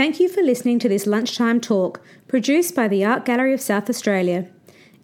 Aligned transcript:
Thank 0.00 0.18
you 0.18 0.30
for 0.30 0.40
listening 0.40 0.78
to 0.78 0.88
this 0.88 1.06
lunchtime 1.06 1.60
talk 1.60 2.00
produced 2.26 2.74
by 2.74 2.88
the 2.88 3.04
Art 3.04 3.26
Gallery 3.26 3.52
of 3.52 3.60
South 3.60 3.90
Australia. 3.90 4.48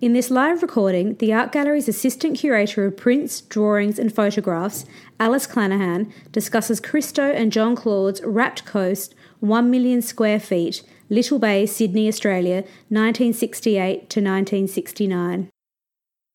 In 0.00 0.14
this 0.14 0.30
live 0.30 0.62
recording, 0.62 1.16
the 1.16 1.34
Art 1.34 1.52
Gallery's 1.52 1.86
Assistant 1.86 2.38
Curator 2.38 2.86
of 2.86 2.96
Prints, 2.96 3.42
Drawings 3.42 3.98
and 3.98 4.10
Photographs, 4.10 4.86
Alice 5.20 5.46
Clanahan, 5.46 6.10
discusses 6.32 6.80
Christo 6.80 7.30
and 7.30 7.52
Jean 7.52 7.76
Claude's 7.76 8.22
Wrapped 8.22 8.64
Coast, 8.64 9.14
1 9.40 9.70
million 9.70 10.00
square 10.00 10.40
feet, 10.40 10.82
Little 11.10 11.38
Bay, 11.38 11.66
Sydney, 11.66 12.08
Australia, 12.08 12.62
1968 12.88 14.08
to 14.08 14.20
1969. 14.20 15.50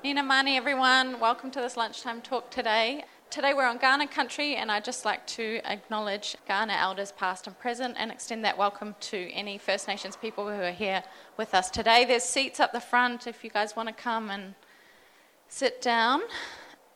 Niina 0.05 0.23
marni, 0.23 0.55
everyone. 0.55 1.20
Welcome 1.20 1.50
to 1.50 1.62
this 1.62 1.75
lunchtime 1.75 2.21
talk 2.21 2.52
today. 2.52 3.05
Today 3.32 3.54
we're 3.54 3.66
on 3.66 3.79
Kaurna 3.79 4.11
country, 4.11 4.57
and 4.57 4.70
I'd 4.70 4.84
just 4.84 5.05
like 5.05 5.25
to 5.27 5.61
acknowledge 5.64 6.36
Kaurna 6.50 6.77
elders 6.77 7.14
past 7.14 7.47
and 7.47 7.57
present 7.57 7.96
and 7.97 8.11
extend 8.11 8.43
that 8.43 8.57
welcome 8.57 8.93
to 9.00 9.32
any 9.32 9.57
First 9.57 9.88
Nations 9.88 10.18
people 10.18 10.50
who 10.50 10.61
are 10.61 10.74
here 10.74 11.01
with 11.38 11.55
us 11.55 11.69
today. 11.69 12.04
There's 12.04 12.24
seats 12.24 12.60
up 12.60 12.74
the 12.74 12.82
front 12.82 13.28
if 13.28 13.41
you 13.41 13.50
guys 13.50 13.74
want 13.74 13.88
to 13.88 13.96
come 13.96 14.29
and 14.29 14.54
sit 15.47 15.82
down. 15.82 16.24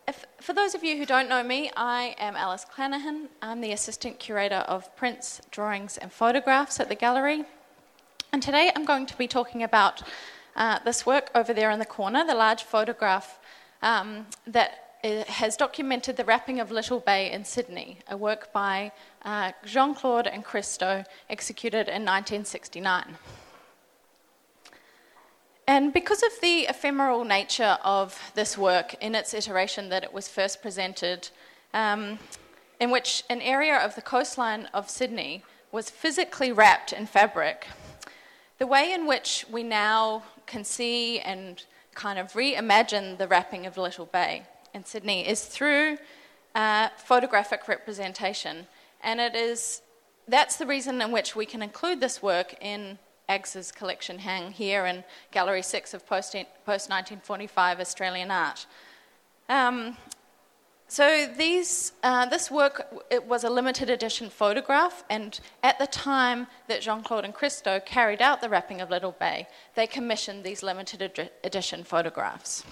If, 0.09 0.26
for 0.42 0.52
those 0.52 0.76
of 0.76 0.84
you 0.84 0.98
who 0.98 1.06
don't 1.06 1.30
know 1.30 1.42
me, 1.42 1.72
I 1.78 2.18
am 2.20 2.36
Alice 2.36 2.66
Clanahan. 2.66 3.30
I'm 3.42 3.62
the 3.62 3.72
Assistant 3.72 4.20
Curator 4.20 4.66
of 4.67 4.94
Prints, 4.98 5.42
Drawings, 5.52 5.95
and 5.95 6.12
Photographs 6.12 6.81
at 6.81 6.90
the 6.90 6.95
Gallery. 6.95 7.45
And 8.34 8.44
today 8.44 8.73
I'm 8.76 8.84
going 8.84 9.06
to 9.06 9.17
be 9.17 9.30
talking 9.30 9.64
about 9.64 10.04
uh, 10.58 10.80
this 10.84 11.06
work 11.06 11.31
over 11.34 11.54
there 11.54 11.72
in 11.72 11.80
the 11.80 11.86
corner, 11.86 12.28
the 12.28 12.36
large 12.36 12.64
photograph 12.64 13.40
um, 13.81 14.26
that 14.45 14.84
has 15.05 15.55
documented 15.55 16.18
the 16.18 16.26
wrapping 16.26 16.59
of 16.59 16.72
Little 16.72 17.00
Bay 17.00 17.32
in 17.32 17.45
Sydney, 17.45 18.00
a 18.09 18.18
work 18.18 18.52
by 18.52 18.91
uh, 19.23 19.52
Jean 19.64 19.94
Claude 19.94 20.28
and 20.28 20.44
Christo, 20.44 21.04
executed 21.30 21.88
in 21.88 22.04
1969. 22.04 23.18
And 25.67 25.94
because 25.94 26.23
of 26.23 26.31
the 26.42 26.61
ephemeral 26.61 27.23
nature 27.23 27.78
of 27.83 28.20
this 28.36 28.58
work 28.58 28.95
in 28.95 29.16
its 29.16 29.33
iteration 29.33 29.89
that 29.89 30.03
it 30.03 30.14
was 30.14 30.28
first 30.28 30.61
presented, 30.61 31.30
um, 31.73 32.20
in 32.80 32.92
which 32.92 33.23
an 33.30 33.42
area 33.42 33.78
of 33.78 33.95
the 33.95 34.02
coastline 34.02 34.67
of 34.73 34.89
Sydney 34.89 35.44
was 35.72 35.89
physically 35.89 36.52
wrapped 36.52 36.94
in 36.94 37.06
fabric, 37.06 37.67
the 38.58 38.67
way 38.67 38.92
in 38.92 39.06
which 39.06 39.45
we 39.52 39.61
now 39.61 40.23
can 40.45 40.64
see 40.64 41.20
and 41.20 41.64
kind 41.94 42.17
of 42.17 42.33
reimagine 42.33 43.17
the 43.17 43.28
wrapping 43.28 43.66
of 43.66 43.78
Little 43.78 44.06
Bay 44.06 44.44
in 44.76 44.86
Sydney 44.86 45.28
is 45.28 45.45
through 45.45 45.98
uh, 46.54 46.90
photographic 46.98 47.68
representation. 47.68 48.68
And 49.02 49.20
it 49.20 49.34
is, 49.34 49.82
that's 50.28 50.58
the 50.58 50.67
reason 50.67 51.02
in 51.02 51.12
which 51.12 51.36
we 51.36 51.45
can 51.45 51.62
include 51.62 52.02
this 52.02 52.22
work 52.22 52.56
in 52.62 53.00
AGS's 53.30 53.72
collection 53.72 54.20
hang 54.20 54.52
here 54.52 54.86
in 54.86 55.04
Gallery 55.32 55.64
6 55.64 55.94
of 55.95 56.06
post 56.06 56.36
1945 56.36 57.80
Australian 57.80 58.30
art. 58.30 58.67
Um, 59.50 59.98
so 60.88 61.28
these, 61.36 61.94
uh, 62.04 62.28
this 62.28 62.52
work 62.52 62.86
it 63.10 63.26
was 63.26 63.44
a 63.44 63.50
limited 63.50 63.89
edition 63.89 64.30
photograph, 64.30 65.04
and 65.10 65.39
at 65.64 65.80
the 65.80 65.88
time 65.88 66.45
that 66.67 66.82
Jean-Claude 66.82 67.26
and 67.26 67.34
Christo 67.34 67.80
carried 67.80 68.22
out 68.22 68.39
the 68.39 68.50
wrapping 68.50 68.82
of 68.82 68.92
Little 68.92 69.14
Bay, 69.14 69.48
they 69.73 69.88
commissioned 69.88 70.44
these 70.44 70.62
limited 70.62 71.02
ed- 71.02 71.32
edition 71.44 71.84
photographs. 71.84 72.64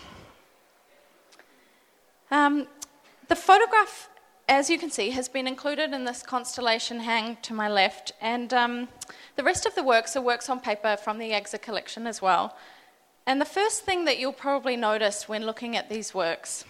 Um, 2.34 2.66
the 3.28 3.36
photograph, 3.36 4.09
as 4.50 4.67
you 4.67 4.80
can 4.80 4.89
see, 4.89 5.12
has 5.12 5.30
been 5.30 5.45
included 5.45 5.94
in 5.94 6.03
this 6.03 6.23
constellation 6.23 7.02
hang 7.02 7.38
to 7.44 7.53
my 7.53 7.70
left, 7.70 8.12
and 8.20 8.52
um, 8.56 8.88
the 9.36 9.44
rest 9.44 9.67
of 9.67 9.76
the 9.76 9.84
works 9.84 10.16
are 10.16 10.22
works 10.22 10.50
on 10.50 10.59
paper 10.59 10.98
from 10.98 11.20
the 11.20 11.30
AGSA 11.30 11.61
collection 11.61 12.08
as 12.08 12.23
well. 12.23 12.58
And 13.28 13.39
the 13.39 13.45
first 13.45 13.86
thing 13.86 14.06
that 14.06 14.17
you'll 14.17 14.34
probably 14.34 14.76
notice 14.76 15.30
when 15.30 15.45
looking 15.45 15.78
at 15.78 15.92
these 15.92 16.16
works 16.16 16.66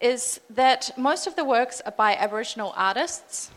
is 0.00 0.38
that 0.50 0.92
most 0.96 1.26
of 1.26 1.34
the 1.34 1.44
works 1.44 1.80
are 1.80 1.90
by 1.90 2.14
Aboriginal 2.14 2.72
artists 2.76 3.50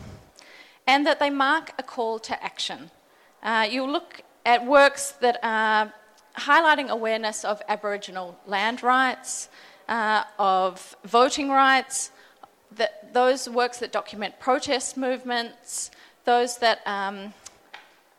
and 0.88 1.06
that 1.06 1.20
they 1.20 1.30
mark 1.30 1.70
a 1.78 1.84
call 1.84 2.18
to 2.18 2.42
action. 2.42 2.90
Uh, 3.40 3.68
you'll 3.70 3.88
look 3.88 4.22
at 4.44 4.66
works 4.66 5.12
that 5.20 5.38
are 5.44 5.92
highlighting 6.36 6.88
awareness 6.88 7.44
of 7.44 7.62
Aboriginal 7.68 8.36
land 8.46 8.82
rights, 8.82 9.48
uh, 9.90 10.24
of 10.38 10.96
voting 11.04 11.50
rights, 11.50 12.12
those 13.12 13.48
works 13.48 13.78
that 13.78 13.92
document 13.92 14.38
protest 14.38 14.96
movements, 14.96 15.90
those 16.24 16.58
that 16.58 16.80
um, 16.86 17.34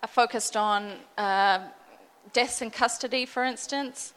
are 0.03 0.09
focused 0.09 0.57
on 0.57 0.93
uh, 1.17 1.59
deaths 2.33 2.61
in 2.61 2.69
custody, 2.69 3.25
for 3.25 3.43
instance. 3.43 4.13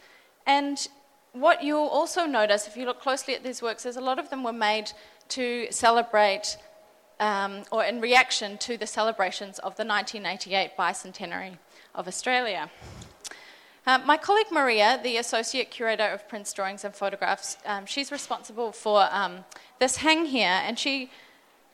And 0.46 0.86
what 1.32 1.62
you'll 1.62 1.86
also 1.86 2.26
notice, 2.26 2.66
if 2.66 2.76
you 2.76 2.86
look 2.86 3.00
closely 3.00 3.34
at 3.34 3.44
these 3.44 3.62
works, 3.62 3.86
is 3.86 3.96
a 3.96 4.00
lot 4.00 4.18
of 4.18 4.30
them 4.30 4.42
were 4.42 4.52
made 4.52 4.90
to 5.28 5.68
celebrate 5.70 6.56
um, 7.20 7.62
or 7.70 7.84
in 7.84 8.00
reaction 8.00 8.58
to 8.58 8.76
the 8.76 8.86
celebrations 8.86 9.58
of 9.60 9.76
the 9.76 9.84
1988 9.84 10.76
bicentenary 10.76 11.56
of 11.94 12.08
Australia. 12.08 12.68
Uh, 13.86 13.98
my 14.06 14.16
colleague 14.16 14.50
Maria, 14.50 14.98
the 15.02 15.18
Associate 15.18 15.70
Curator 15.70 16.04
of 16.04 16.26
Prints, 16.26 16.54
Drawings 16.54 16.84
and 16.84 16.94
Photographs, 16.94 17.58
um, 17.66 17.84
she's 17.84 18.10
responsible 18.10 18.72
for 18.72 19.06
um, 19.10 19.44
this 19.78 19.96
hang 19.96 20.24
here, 20.24 20.62
and 20.64 20.78
she 20.78 21.10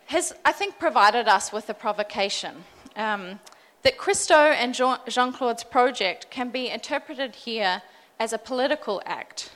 has, 0.06 0.32
I 0.44 0.50
think, 0.50 0.80
provided 0.80 1.28
us 1.28 1.52
with 1.52 1.70
a 1.70 1.74
provocation. 1.74 2.64
Um, 2.96 3.38
that 3.82 3.96
Christo 3.96 4.34
and 4.34 4.74
Jean 4.74 5.32
Claude's 5.32 5.62
project 5.62 6.28
can 6.30 6.50
be 6.50 6.68
interpreted 6.68 7.36
here 7.36 7.80
as 8.18 8.32
a 8.32 8.38
political 8.38 9.00
act, 9.06 9.52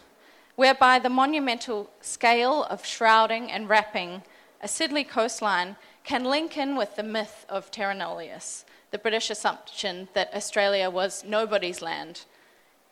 whereby 0.54 1.00
the 1.00 1.10
monumental 1.10 1.90
scale 2.00 2.62
of 2.70 2.86
shrouding 2.86 3.50
and 3.50 3.68
wrapping 3.68 4.22
a 4.62 4.68
Sydney 4.68 5.02
coastline 5.02 5.74
can 6.04 6.22
link 6.22 6.56
in 6.56 6.76
with 6.76 6.94
the 6.94 7.02
myth 7.02 7.46
of 7.48 7.72
Terra 7.72 7.94
Nullius, 7.94 8.64
the 8.92 8.98
British 8.98 9.28
assumption 9.28 10.08
that 10.14 10.32
Australia 10.32 10.88
was 10.88 11.24
nobody's 11.24 11.82
land 11.82 12.20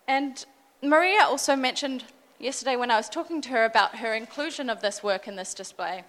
and 0.08 0.44
Maria 0.82 1.22
also 1.22 1.56
mentioned 1.56 2.04
yesterday 2.38 2.76
when 2.76 2.90
I 2.90 2.96
was 2.96 3.08
talking 3.08 3.40
to 3.42 3.48
her 3.50 3.64
about 3.64 3.96
her 3.96 4.14
inclusion 4.14 4.68
of 4.68 4.80
this 4.80 5.02
work 5.02 5.28
in 5.28 5.36
this 5.36 5.54
display 5.54 6.04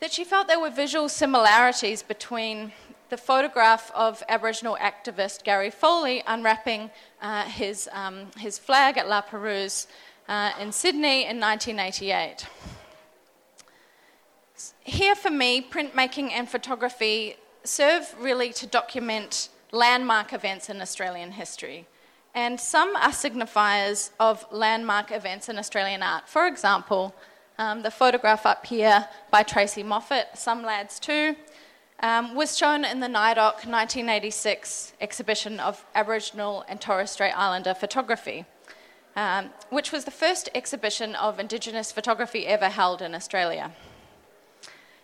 that 0.00 0.12
she 0.12 0.24
felt 0.24 0.48
there 0.48 0.58
were 0.58 0.70
visual 0.70 1.08
similarities 1.08 2.02
between 2.02 2.72
the 3.10 3.16
photograph 3.16 3.90
of 3.94 4.22
Aboriginal 4.28 4.76
activist 4.80 5.44
Gary 5.44 5.70
Foley 5.70 6.22
unwrapping 6.26 6.90
uh, 7.20 7.44
his, 7.44 7.88
um, 7.92 8.26
his 8.38 8.58
flag 8.58 8.96
at 8.96 9.08
La 9.08 9.20
Perouse 9.20 9.86
uh, 10.28 10.52
in 10.58 10.72
Sydney 10.72 11.26
in 11.26 11.38
1988. 11.38 12.46
Here, 14.82 15.14
for 15.14 15.30
me, 15.30 15.60
printmaking 15.60 16.30
and 16.30 16.48
photography 16.48 17.36
serve 17.64 18.14
really 18.18 18.52
to 18.54 18.66
document 18.66 19.50
landmark 19.72 20.32
events 20.32 20.70
in 20.70 20.80
Australian 20.80 21.32
history 21.32 21.86
and 22.34 22.60
some 22.60 22.94
are 22.96 23.10
signifiers 23.10 24.10
of 24.20 24.46
landmark 24.52 25.10
events 25.10 25.48
in 25.48 25.58
Australian 25.58 26.02
art. 26.02 26.28
For 26.28 26.46
example, 26.46 27.14
um, 27.58 27.82
the 27.82 27.90
photograph 27.90 28.46
up 28.46 28.66
here 28.66 29.08
by 29.30 29.42
Tracey 29.42 29.82
Moffatt, 29.82 30.36
Some 30.36 30.62
Lads 30.62 30.98
Too, 30.98 31.36
um, 32.02 32.34
was 32.34 32.56
shown 32.56 32.84
in 32.84 33.00
the 33.00 33.06
NADOC 33.06 33.66
1986 33.66 34.94
exhibition 35.00 35.60
of 35.60 35.84
Aboriginal 35.94 36.64
and 36.68 36.80
Torres 36.80 37.10
Strait 37.10 37.32
Islander 37.32 37.74
photography, 37.74 38.46
um, 39.16 39.50
which 39.68 39.92
was 39.92 40.04
the 40.04 40.10
first 40.10 40.48
exhibition 40.54 41.14
of 41.16 41.38
Indigenous 41.38 41.92
photography 41.92 42.46
ever 42.46 42.68
held 42.68 43.02
in 43.02 43.14
Australia. 43.14 43.72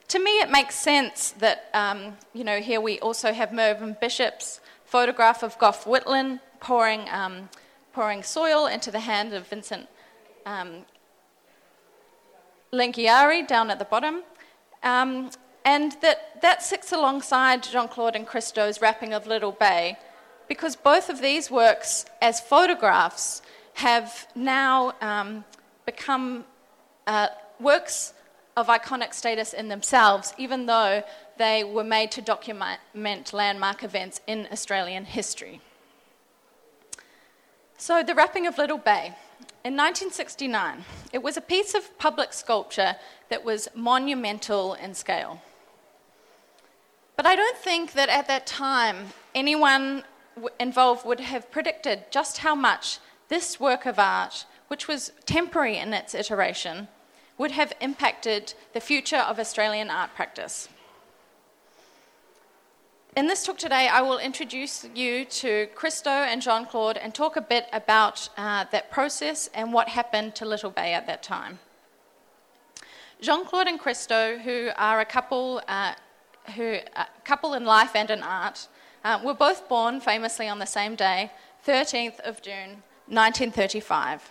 To 0.08 0.18
me, 0.20 0.38
it 0.38 0.50
makes 0.50 0.76
sense 0.76 1.32
that, 1.32 1.68
um, 1.74 2.16
you 2.32 2.44
know, 2.44 2.60
here 2.60 2.80
we 2.80 3.00
also 3.00 3.32
have 3.32 3.52
Mervyn 3.52 3.96
Bishop's 4.00 4.60
photograph 4.84 5.42
of 5.42 5.58
Gough 5.58 5.84
Whitlam 5.84 6.40
pouring, 6.60 7.08
um, 7.10 7.48
pouring 7.92 8.22
soil 8.22 8.66
into 8.66 8.90
the 8.90 9.00
hand 9.00 9.32
of 9.32 9.46
Vincent 9.48 9.88
um, 10.44 10.84
Lingiari 12.72 13.46
down 13.46 13.70
at 13.70 13.78
the 13.78 13.84
bottom. 13.84 14.22
Um, 14.82 15.30
and 15.64 15.96
that, 16.02 16.40
that 16.42 16.62
sits 16.62 16.92
alongside 16.92 17.62
Jean 17.62 17.88
Claude 17.88 18.14
and 18.14 18.26
Christo's 18.26 18.80
wrapping 18.80 19.12
of 19.12 19.26
Little 19.26 19.52
Bay, 19.52 19.96
because 20.48 20.76
both 20.76 21.08
of 21.08 21.20
these 21.20 21.50
works, 21.50 22.06
as 22.22 22.40
photographs, 22.40 23.42
have 23.74 24.28
now 24.34 24.92
um, 25.00 25.44
become 25.84 26.44
uh, 27.06 27.28
works 27.60 28.14
of 28.56 28.68
iconic 28.68 29.12
status 29.12 29.52
in 29.52 29.68
themselves, 29.68 30.32
even 30.38 30.66
though 30.66 31.02
they 31.36 31.62
were 31.62 31.84
made 31.84 32.10
to 32.12 32.22
document 32.22 32.80
landmark 33.32 33.82
events 33.82 34.20
in 34.26 34.48
Australian 34.50 35.04
history. 35.04 35.60
So, 37.78 38.02
the 38.02 38.14
wrapping 38.14 38.46
of 38.46 38.56
Little 38.56 38.78
Bay. 38.78 39.14
In 39.62 39.76
1969, 39.76 40.84
it 41.12 41.22
was 41.22 41.36
a 41.36 41.42
piece 41.42 41.74
of 41.74 41.98
public 41.98 42.32
sculpture 42.32 42.96
that 43.28 43.44
was 43.44 43.68
monumental 43.74 44.72
in 44.74 44.94
scale. 44.94 45.42
But 47.16 47.26
I 47.26 47.36
don't 47.36 47.58
think 47.58 47.92
that 47.92 48.08
at 48.08 48.28
that 48.28 48.46
time 48.46 49.12
anyone 49.34 50.04
involved 50.58 51.04
would 51.04 51.20
have 51.20 51.50
predicted 51.50 52.04
just 52.10 52.38
how 52.38 52.54
much 52.54 52.98
this 53.28 53.60
work 53.60 53.84
of 53.84 53.98
art, 53.98 54.46
which 54.68 54.88
was 54.88 55.12
temporary 55.26 55.76
in 55.76 55.92
its 55.92 56.14
iteration, 56.14 56.88
would 57.36 57.50
have 57.50 57.74
impacted 57.82 58.54
the 58.72 58.80
future 58.80 59.18
of 59.18 59.38
Australian 59.38 59.90
art 59.90 60.14
practice. 60.14 60.70
In 63.16 63.26
this 63.26 63.46
talk 63.46 63.56
today, 63.56 63.88
I 63.88 64.02
will 64.02 64.18
introduce 64.18 64.86
you 64.94 65.24
to 65.24 65.68
Christo 65.74 66.10
and 66.10 66.42
Jean 66.42 66.66
Claude 66.66 66.98
and 66.98 67.14
talk 67.14 67.36
a 67.36 67.40
bit 67.40 67.66
about 67.72 68.28
uh, 68.36 68.66
that 68.72 68.90
process 68.90 69.48
and 69.54 69.72
what 69.72 69.88
happened 69.88 70.34
to 70.34 70.44
Little 70.44 70.70
Bay 70.70 70.92
at 70.92 71.06
that 71.06 71.22
time. 71.22 71.58
Jean 73.22 73.46
Claude 73.46 73.68
and 73.68 73.80
Christo, 73.80 74.36
who 74.36 74.68
are 74.76 75.00
a 75.00 75.06
couple, 75.06 75.62
uh, 75.66 75.94
who, 76.56 76.76
a 76.94 77.06
couple 77.24 77.54
in 77.54 77.64
life 77.64 77.96
and 77.96 78.10
in 78.10 78.22
art, 78.22 78.68
uh, 79.02 79.18
were 79.24 79.32
both 79.32 79.66
born 79.66 79.98
famously 79.98 80.46
on 80.46 80.58
the 80.58 80.66
same 80.66 80.94
day, 80.94 81.32
13th 81.66 82.20
of 82.20 82.42
June, 82.42 82.82
1935. 83.06 84.30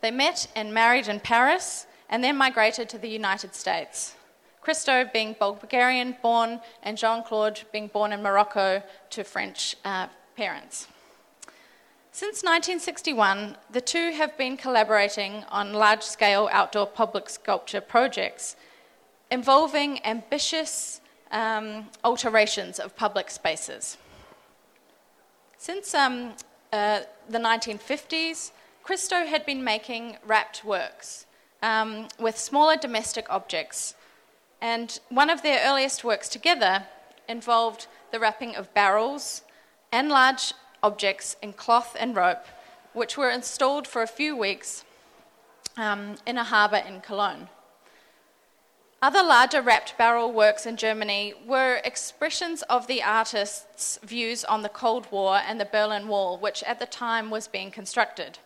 They 0.00 0.10
met 0.10 0.48
and 0.56 0.74
married 0.74 1.06
in 1.06 1.20
Paris 1.20 1.86
and 2.08 2.24
then 2.24 2.36
migrated 2.36 2.88
to 2.88 2.98
the 2.98 3.08
United 3.08 3.54
States. 3.54 4.16
Christo 4.60 5.08
being 5.12 5.34
Bulgarian 5.38 6.16
born, 6.22 6.60
and 6.82 6.98
Jean 6.98 7.22
Claude 7.22 7.62
being 7.72 7.88
born 7.88 8.12
in 8.12 8.22
Morocco 8.22 8.82
to 9.10 9.24
French 9.24 9.76
uh, 9.84 10.08
parents. 10.36 10.86
Since 12.12 12.42
1961, 12.42 13.56
the 13.70 13.80
two 13.80 14.12
have 14.12 14.36
been 14.36 14.56
collaborating 14.56 15.44
on 15.48 15.72
large 15.72 16.02
scale 16.02 16.48
outdoor 16.52 16.86
public 16.86 17.30
sculpture 17.30 17.80
projects 17.80 18.56
involving 19.30 20.04
ambitious 20.04 21.00
um, 21.30 21.88
alterations 22.02 22.80
of 22.80 22.96
public 22.96 23.30
spaces. 23.30 23.96
Since 25.56 25.94
um, 25.94 26.32
uh, 26.72 27.00
the 27.28 27.38
1950s, 27.38 28.50
Christo 28.82 29.24
had 29.24 29.46
been 29.46 29.62
making 29.62 30.16
wrapped 30.26 30.64
works 30.64 31.26
um, 31.62 32.08
with 32.18 32.36
smaller 32.36 32.76
domestic 32.76 33.26
objects 33.30 33.94
and 34.60 35.00
one 35.08 35.30
of 35.30 35.42
their 35.42 35.62
earliest 35.66 36.04
works 36.04 36.28
together 36.28 36.84
involved 37.28 37.86
the 38.10 38.20
wrapping 38.20 38.54
of 38.56 38.72
barrels 38.74 39.42
and 39.92 40.08
large 40.08 40.52
objects 40.82 41.36
in 41.42 41.52
cloth 41.52 41.96
and 41.98 42.16
rope, 42.16 42.44
which 42.92 43.16
were 43.16 43.30
installed 43.30 43.86
for 43.86 44.02
a 44.02 44.06
few 44.06 44.36
weeks 44.36 44.84
um, 45.76 46.16
in 46.26 46.36
a 46.36 46.44
harbour 46.44 46.76
in 46.76 47.00
Cologne. 47.00 47.48
Other 49.02 49.22
larger 49.22 49.62
wrapped 49.62 49.96
barrel 49.96 50.30
works 50.30 50.66
in 50.66 50.76
Germany 50.76 51.32
were 51.46 51.80
expressions 51.84 52.60
of 52.62 52.86
the 52.86 53.02
artist's 53.02 53.98
views 54.02 54.44
on 54.44 54.60
the 54.60 54.68
Cold 54.68 55.10
War 55.10 55.36
and 55.36 55.58
the 55.58 55.64
Berlin 55.64 56.06
Wall, 56.06 56.36
which 56.36 56.62
at 56.64 56.78
the 56.78 56.86
time 56.86 57.30
was 57.30 57.48
being 57.48 57.70
constructed. 57.70 58.38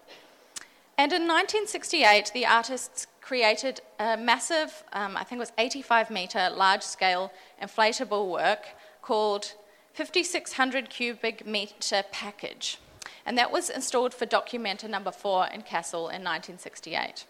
And 0.97 1.13
in 1.13 1.23
1968, 1.23 2.31
the 2.33 2.47
artists 2.47 3.09
created 3.25 3.81
a 3.99 4.19
massive, 4.19 4.85
um, 4.93 5.17
I 5.17 5.25
think 5.25 5.39
it 5.39 5.41
was 5.41 5.53
85 5.57 6.11
metre, 6.11 6.51
large 6.55 6.83
scale 6.83 7.33
inflatable 7.61 8.31
work 8.31 8.67
called 9.01 9.55
5600 9.95 10.91
cubic 10.91 11.47
metre 11.47 12.05
package. 12.13 12.79
And 13.25 13.39
that 13.39 13.51
was 13.51 13.71
installed 13.71 14.13
for 14.13 14.27
Documenta 14.27 14.91
number 14.91 15.11
four 15.11 15.47
in 15.47 15.63
Kassel 15.63 16.11
in 16.13 16.23
1968. 16.23 17.25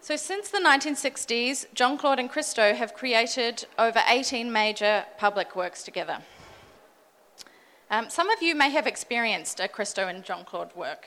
So, 0.00 0.16
since 0.16 0.48
the 0.48 0.58
1960s, 0.58 1.66
Jean 1.72 1.96
Claude 1.96 2.18
and 2.18 2.30
Christo 2.30 2.74
have 2.74 2.94
created 2.94 3.66
over 3.78 4.00
18 4.08 4.50
major 4.52 5.04
public 5.18 5.54
works 5.54 5.84
together. 5.84 6.18
Um, 7.90 8.10
some 8.10 8.28
of 8.30 8.42
you 8.42 8.56
may 8.56 8.70
have 8.70 8.88
experienced 8.88 9.60
a 9.60 9.68
Christo 9.68 10.08
and 10.08 10.24
Jean 10.24 10.44
Claude 10.44 10.74
work 10.74 11.06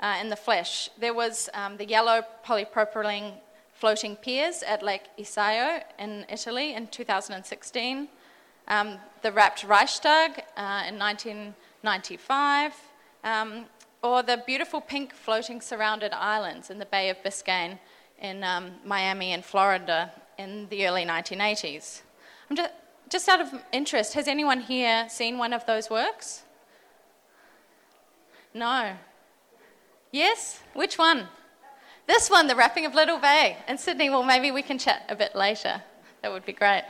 uh, 0.00 0.16
in 0.20 0.28
the 0.28 0.36
flesh. 0.36 0.90
There 0.98 1.14
was 1.14 1.48
um, 1.54 1.76
the 1.76 1.86
yellow 1.86 2.22
polypropylene 2.44 3.34
floating 3.72 4.16
piers 4.16 4.62
at 4.62 4.82
Lake 4.82 5.04
Iseo 5.18 5.82
in 5.98 6.26
Italy 6.28 6.74
in 6.74 6.86
2016, 6.88 8.08
um, 8.68 8.98
the 9.22 9.32
wrapped 9.32 9.64
Reichstag 9.64 10.42
uh, 10.56 10.84
in 10.86 10.98
1995, 10.98 12.74
um, 13.24 13.64
or 14.02 14.22
the 14.22 14.42
beautiful 14.46 14.80
pink 14.80 15.14
floating 15.14 15.60
surrounded 15.60 16.12
islands 16.12 16.70
in 16.70 16.78
the 16.78 16.86
Bay 16.86 17.10
of 17.10 17.22
Biscayne 17.22 17.78
in 18.20 18.44
um, 18.44 18.72
Miami 18.84 19.32
and 19.32 19.44
Florida 19.44 20.12
in 20.38 20.66
the 20.68 20.86
early 20.86 21.04
1980s. 21.04 22.02
I'm 22.48 22.56
just, 22.56 22.72
just 23.08 23.28
out 23.28 23.40
of 23.40 23.48
interest, 23.72 24.14
has 24.14 24.28
anyone 24.28 24.60
here 24.60 25.06
seen 25.08 25.38
one 25.38 25.52
of 25.52 25.64
those 25.66 25.90
works? 25.90 26.42
No, 28.52 28.92
Yes? 30.12 30.60
Which 30.74 30.98
one? 30.98 31.28
This 32.06 32.28
one, 32.28 32.48
the 32.48 32.56
wrapping 32.56 32.86
of 32.86 32.94
Little 32.94 33.18
Bay 33.18 33.56
in 33.68 33.78
Sydney. 33.78 34.10
Well, 34.10 34.24
maybe 34.24 34.50
we 34.50 34.62
can 34.62 34.78
chat 34.78 35.04
a 35.08 35.14
bit 35.14 35.36
later. 35.36 35.82
That 36.22 36.32
would 36.32 36.44
be 36.44 36.52
great. 36.52 36.82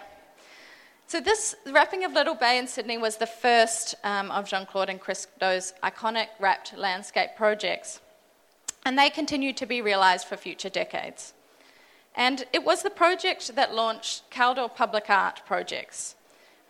So, 1.06 1.20
this 1.20 1.56
wrapping 1.66 2.04
of 2.04 2.12
Little 2.12 2.34
Bay 2.34 2.56
in 2.56 2.66
Sydney 2.66 2.96
was 2.96 3.16
the 3.16 3.26
first 3.26 3.96
um, 4.04 4.30
of 4.30 4.48
Jean 4.48 4.64
Claude 4.64 4.88
and 4.88 5.00
Christo's 5.00 5.74
iconic 5.82 6.28
wrapped 6.38 6.76
landscape 6.78 7.30
projects, 7.36 8.00
and 8.86 8.96
they 8.96 9.10
continue 9.10 9.52
to 9.52 9.66
be 9.66 9.82
realised 9.82 10.26
for 10.26 10.36
future 10.36 10.70
decades. 10.70 11.34
And 12.14 12.44
it 12.52 12.64
was 12.64 12.82
the 12.82 12.90
project 12.90 13.54
that 13.56 13.74
launched 13.74 14.30
Kaldor 14.30 14.74
Public 14.74 15.10
Art 15.10 15.42
Projects. 15.46 16.14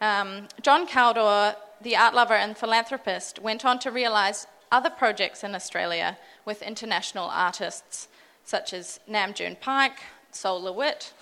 Um, 0.01 0.49
John 0.63 0.89
Kaldor, 0.89 1.55
the 1.81 1.97
art 1.97 2.15
lover 2.15 2.35
and 2.35 2.57
philanthropist, 2.57 3.39
went 3.39 3.65
on 3.65 3.79
to 3.81 3.91
realise 3.91 4.47
other 4.73 4.91
projects 4.91 5.45
in 5.45 5.55
Australia 5.55 6.17
with 6.51 6.63
international 6.63 7.29
artists 7.31 8.09
such 8.43 8.73
as 8.73 8.99
Nam 9.07 9.33
June 9.35 9.57
Paik, 9.63 9.93
Sol 10.33 10.61
LeWitt, 10.61 11.13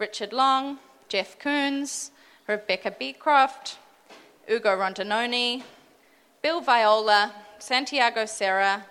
Richard 0.00 0.32
Long, 0.32 0.80
Jeff 1.08 1.38
Koons, 1.38 2.10
Rebecca 2.48 2.90
Beecroft, 2.90 3.78
Ugo 4.50 4.76
Rondinone, 4.76 5.62
Bill 6.42 6.60
Viola, 6.60 7.32
Santiago 7.60 8.26
Sierra, 8.26 8.86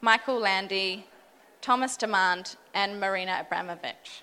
Michael 0.00 0.38
Landy, 0.38 1.06
Thomas 1.60 1.96
Demand, 1.96 2.54
and 2.72 3.00
Marina 3.00 3.44
Abramovic. 3.44 4.22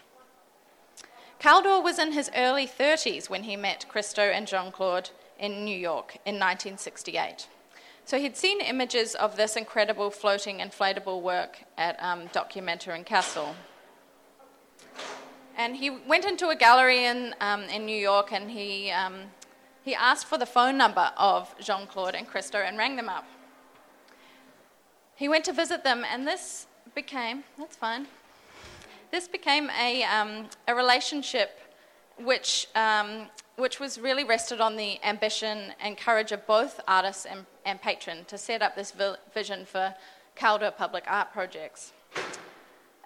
Kaldor 1.41 1.83
was 1.83 1.99
in 1.99 2.13
his 2.13 2.31
early 2.33 2.65
30s 2.65 3.29
when 3.29 3.43
he 3.43 3.57
met 3.57 3.89
Christo 3.89 4.21
and 4.21 4.47
Jean 4.47 4.71
Claude 4.71 5.09
in 5.37 5.65
New 5.65 5.77
York 5.77 6.15
in 6.25 6.35
1968. 6.35 7.49
So 8.05 8.19
he'd 8.19 8.35
seen 8.35 8.59
images 8.59 9.15
of 9.15 9.37
this 9.37 9.55
incredible 9.55 10.11
floating 10.11 10.59
inflatable 10.59 11.21
work 11.21 11.63
at 11.77 12.01
um, 12.03 12.27
Documenta 12.29 12.93
in 12.95 13.05
Kassel. 13.05 13.55
And 15.55 15.77
he 15.77 15.89
went 15.89 16.25
into 16.25 16.49
a 16.49 16.55
gallery 16.55 17.05
in, 17.05 17.33
um, 17.39 17.63
in 17.63 17.85
New 17.85 17.97
York 17.97 18.33
and 18.33 18.51
he, 18.51 18.91
um, 18.91 19.15
he 19.83 19.95
asked 19.95 20.25
for 20.25 20.37
the 20.37 20.45
phone 20.45 20.77
number 20.77 21.11
of 21.15 21.55
Jean 21.59 21.87
Claude 21.87 22.15
and 22.15 22.27
Christo 22.27 22.57
and 22.57 22.77
rang 22.77 22.95
them 22.95 23.07
up. 23.07 23.25
He 25.15 25.29
went 25.29 25.45
to 25.45 25.53
visit 25.53 25.83
them, 25.83 26.03
and 26.11 26.27
this 26.27 26.67
became, 26.95 27.43
that's 27.57 27.75
fine, 27.75 28.07
this 29.11 29.27
became 29.27 29.69
a, 29.79 30.03
um, 30.03 30.47
a 30.67 30.73
relationship 30.73 31.59
which, 32.17 32.67
um, 32.75 33.27
which 33.55 33.79
was 33.79 33.99
really 33.99 34.23
rested 34.23 34.59
on 34.59 34.75
the 34.75 35.03
ambition 35.03 35.73
and 35.79 35.97
courage 35.97 36.31
of 36.31 36.45
both 36.47 36.79
artists 36.87 37.25
and, 37.25 37.45
and 37.65 37.81
patron 37.81 38.25
to 38.25 38.37
set 38.37 38.61
up 38.61 38.75
this 38.75 38.91
vi- 38.91 39.15
vision 39.33 39.65
for 39.65 39.93
Kaldor 40.35 40.75
public 40.75 41.03
art 41.07 41.31
projects. 41.31 41.93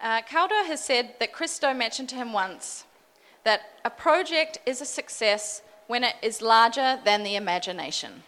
Uh, 0.00 0.22
Kaldor 0.22 0.64
has 0.66 0.82
said 0.82 1.14
that 1.20 1.32
Christo 1.32 1.74
mentioned 1.74 2.08
to 2.10 2.14
him 2.14 2.32
once 2.32 2.84
that 3.44 3.62
a 3.84 3.90
project 3.90 4.58
is 4.64 4.80
a 4.80 4.86
success 4.86 5.62
when 5.86 6.04
it 6.04 6.14
is 6.22 6.40
larger 6.40 6.98
than 7.04 7.22
the 7.22 7.36
imagination. 7.36 8.22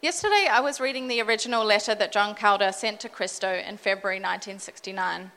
Yesterday, 0.00 0.46
I 0.50 0.60
was 0.60 0.80
reading 0.80 1.08
the 1.08 1.22
original 1.22 1.64
letter 1.64 1.94
that 1.94 2.12
John 2.12 2.34
Kaldor 2.34 2.74
sent 2.74 3.00
to 3.00 3.08
Christo 3.08 3.54
in 3.54 3.78
February 3.78 4.18
1969. 4.18 5.32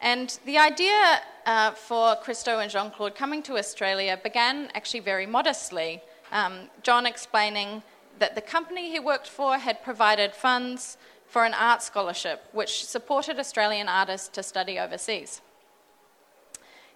And 0.00 0.38
the 0.44 0.58
idea 0.58 1.20
uh, 1.44 1.72
for 1.72 2.14
Christo 2.16 2.58
and 2.60 2.70
Jean 2.70 2.90
Claude 2.90 3.14
coming 3.14 3.42
to 3.44 3.56
Australia 3.58 4.18
began 4.22 4.70
actually 4.74 5.00
very 5.00 5.26
modestly. 5.26 6.02
Um, 6.30 6.68
John 6.82 7.06
explaining 7.06 7.82
that 8.18 8.34
the 8.34 8.40
company 8.40 8.90
he 8.90 9.00
worked 9.00 9.28
for 9.28 9.58
had 9.58 9.82
provided 9.82 10.34
funds 10.34 10.96
for 11.26 11.44
an 11.44 11.54
art 11.54 11.82
scholarship 11.82 12.44
which 12.52 12.84
supported 12.84 13.38
Australian 13.38 13.88
artists 13.88 14.28
to 14.28 14.42
study 14.42 14.78
overseas. 14.78 15.40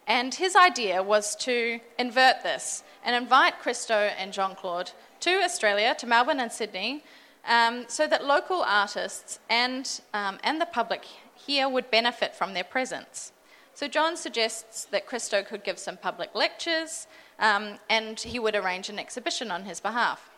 And 0.06 0.34
his 0.34 0.56
idea 0.56 1.02
was 1.02 1.36
to 1.36 1.80
invert 1.98 2.42
this 2.42 2.82
and 3.04 3.14
invite 3.14 3.60
Christo 3.60 3.94
and 3.94 4.32
Jean 4.32 4.54
Claude 4.54 4.90
to 5.20 5.42
Australia, 5.42 5.94
to 5.98 6.06
Melbourne 6.06 6.40
and 6.40 6.50
Sydney, 6.50 7.04
um, 7.46 7.84
so 7.88 8.06
that 8.06 8.24
local 8.24 8.62
artists 8.62 9.38
and, 9.48 10.00
um, 10.14 10.38
and 10.42 10.60
the 10.60 10.66
public 10.66 11.04
here 11.46 11.68
would 11.68 11.90
benefit 11.90 12.34
from 12.34 12.54
their 12.54 12.64
presence. 12.64 13.32
So 13.74 13.88
John 13.88 14.16
suggests 14.16 14.84
that 14.86 15.06
Christo 15.06 15.42
could 15.42 15.64
give 15.64 15.78
some 15.78 15.96
public 15.96 16.34
lectures 16.34 17.06
um, 17.38 17.78
and 17.88 18.20
he 18.20 18.38
would 18.38 18.54
arrange 18.54 18.88
an 18.88 18.98
exhibition 18.98 19.50
on 19.50 19.64
his 19.64 19.80
behalf. 19.80 20.30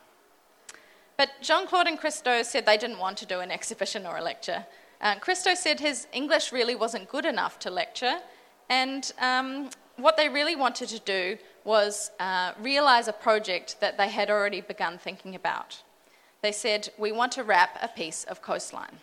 But 1.16 1.30
Jean 1.40 1.66
Claude 1.66 1.87
and 1.87 1.99
Christo 1.99 2.42
said 2.42 2.66
they 2.66 2.76
didn't 2.76 2.99
want 2.99 3.16
to 3.18 3.26
do 3.26 3.40
an 3.40 3.50
exhibition 3.50 4.06
or 4.06 4.16
a 4.16 4.23
lecture. 4.23 4.66
Uh, 5.00 5.16
Christo 5.16 5.54
said 5.54 5.80
his 5.80 6.06
English 6.12 6.52
really 6.52 6.75
wasn't 6.75 7.08
good 7.08 7.25
enough 7.25 7.58
to 7.61 7.70
lecture, 7.70 8.18
and 8.68 9.12
um, 9.20 9.70
what 9.96 10.16
they 10.16 10.28
really 10.28 10.56
wanted 10.56 10.88
to 10.88 10.99
do 11.00 11.37
was 11.64 12.11
uh, 12.18 12.52
realize 12.61 13.06
a 13.08 13.12
project 13.12 13.76
that 13.80 13.96
they 13.96 14.08
had 14.08 14.30
already 14.30 14.61
begun 14.61 14.99
thinking 14.99 15.34
about. 15.34 15.82
They 16.42 16.52
said, 16.52 16.90
We 16.99 17.12
want 17.12 17.32
to 17.32 17.44
wrap 17.44 17.78
a 17.80 17.88
piece 17.88 18.25
of 18.25 18.42
coastline. 18.42 18.99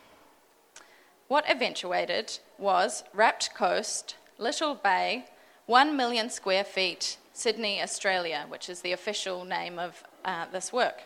What 1.31 1.50
eventuated 1.50 2.39
was 2.57 3.05
Wrapped 3.13 3.55
Coast, 3.55 4.17
Little 4.38 4.75
Bay, 4.75 5.27
1 5.65 5.95
million 5.95 6.29
square 6.29 6.65
feet, 6.65 7.15
Sydney, 7.31 7.81
Australia, 7.81 8.47
which 8.50 8.67
is 8.67 8.81
the 8.81 8.91
official 8.91 9.45
name 9.45 9.79
of 9.79 10.03
uh, 10.25 10.47
this 10.51 10.73
work. 10.73 11.03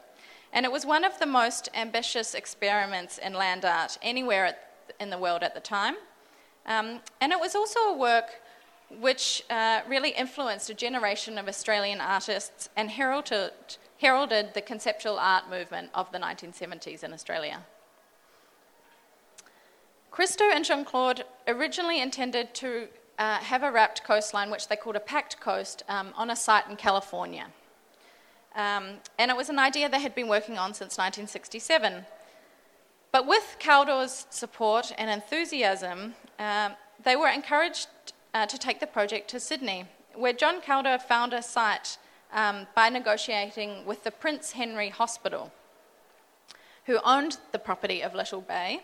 And 0.51 0.65
it 0.65 0.72
was 0.72 0.84
one 0.84 1.03
of 1.03 1.20
the 1.20 1.27
most 1.27 1.70
ambitious 1.75 2.34
experiments 2.34 3.20
in 3.20 3.36
land 3.36 3.65
art 3.65 4.00
anywhere 4.01 4.46
at, 4.46 4.72
in 5.00 5.12
the 5.12 5.20
world 5.20 5.44
at 5.44 5.53
the 5.53 5.62
time. 5.62 5.94
Um, 6.65 7.01
and 7.22 7.32
it 7.32 7.39
was 7.39 7.53
also 7.53 7.79
a 7.82 7.96
work 7.96 8.41
which 9.00 9.44
uh, 9.51 9.82
really 9.88 10.10
influenced 10.10 10.72
a 10.72 10.74
generation 10.74 11.38
of 11.38 11.48
Australian 11.48 12.01
artists 12.01 12.67
and 12.75 12.89
heralded, 12.89 13.51
heralded 14.00 14.55
the 14.55 14.62
conceptual 14.62 15.20
art 15.20 15.51
movement 15.51 15.91
of 15.94 16.12
the 16.12 16.17
1970s 16.17 17.03
in 17.03 17.13
Australia. 17.13 17.62
Christo 20.15 20.45
and 20.45 20.63
Jean 20.63 20.86
Claude 20.86 21.25
originally 21.45 22.00
intended 22.00 22.53
to 22.53 22.88
uh, 23.19 23.36
have 23.39 23.63
a 23.63 23.69
wrapped 23.69 24.05
coastline, 24.05 24.50
which 24.50 24.69
they 24.69 24.77
called 24.77 24.95
a 24.95 25.01
packed 25.01 25.41
coast, 25.41 25.84
um, 25.89 26.13
on 26.15 26.29
a 26.29 26.38
site 26.38 26.69
in 26.69 26.77
California. 26.77 27.48
Um, 28.55 28.91
and 29.19 29.29
it 29.29 29.36
was 29.36 29.50
an 29.50 29.60
idea 29.60 29.89
they 29.89 30.00
had 30.00 30.15
been 30.15 30.29
working 30.29 30.57
on 30.57 30.74
since 30.74 30.98
1967. 30.98 32.05
But 33.12 33.27
with 33.27 33.57
Kaldor's 33.60 34.25
support 34.29 34.93
and 34.98 35.10
enthusiasm, 35.10 36.15
um, 36.39 36.75
they 37.03 37.17
were 37.17 37.27
encouraged 37.27 37.89
uh, 38.34 38.45
to 38.45 38.57
take 38.57 38.79
the 38.79 38.88
project 38.88 39.29
to 39.31 39.39
Sydney, 39.41 39.84
where 40.13 40.31
John 40.31 40.62
Kaldor 40.62 40.98
found 40.98 41.34
a 41.34 41.41
site 41.41 41.98
um, 42.31 42.67
by 42.74 42.88
negotiating 42.88 43.86
with 43.86 44.05
the 44.05 44.12
Prince 44.12 44.53
Henry 44.53 44.88
Hospital, 44.88 45.51
who 46.86 47.00
owned 47.03 47.38
the 47.51 47.60
property 47.60 48.01
of 48.01 48.15
Little 48.15 48.39
Bay, 48.39 48.84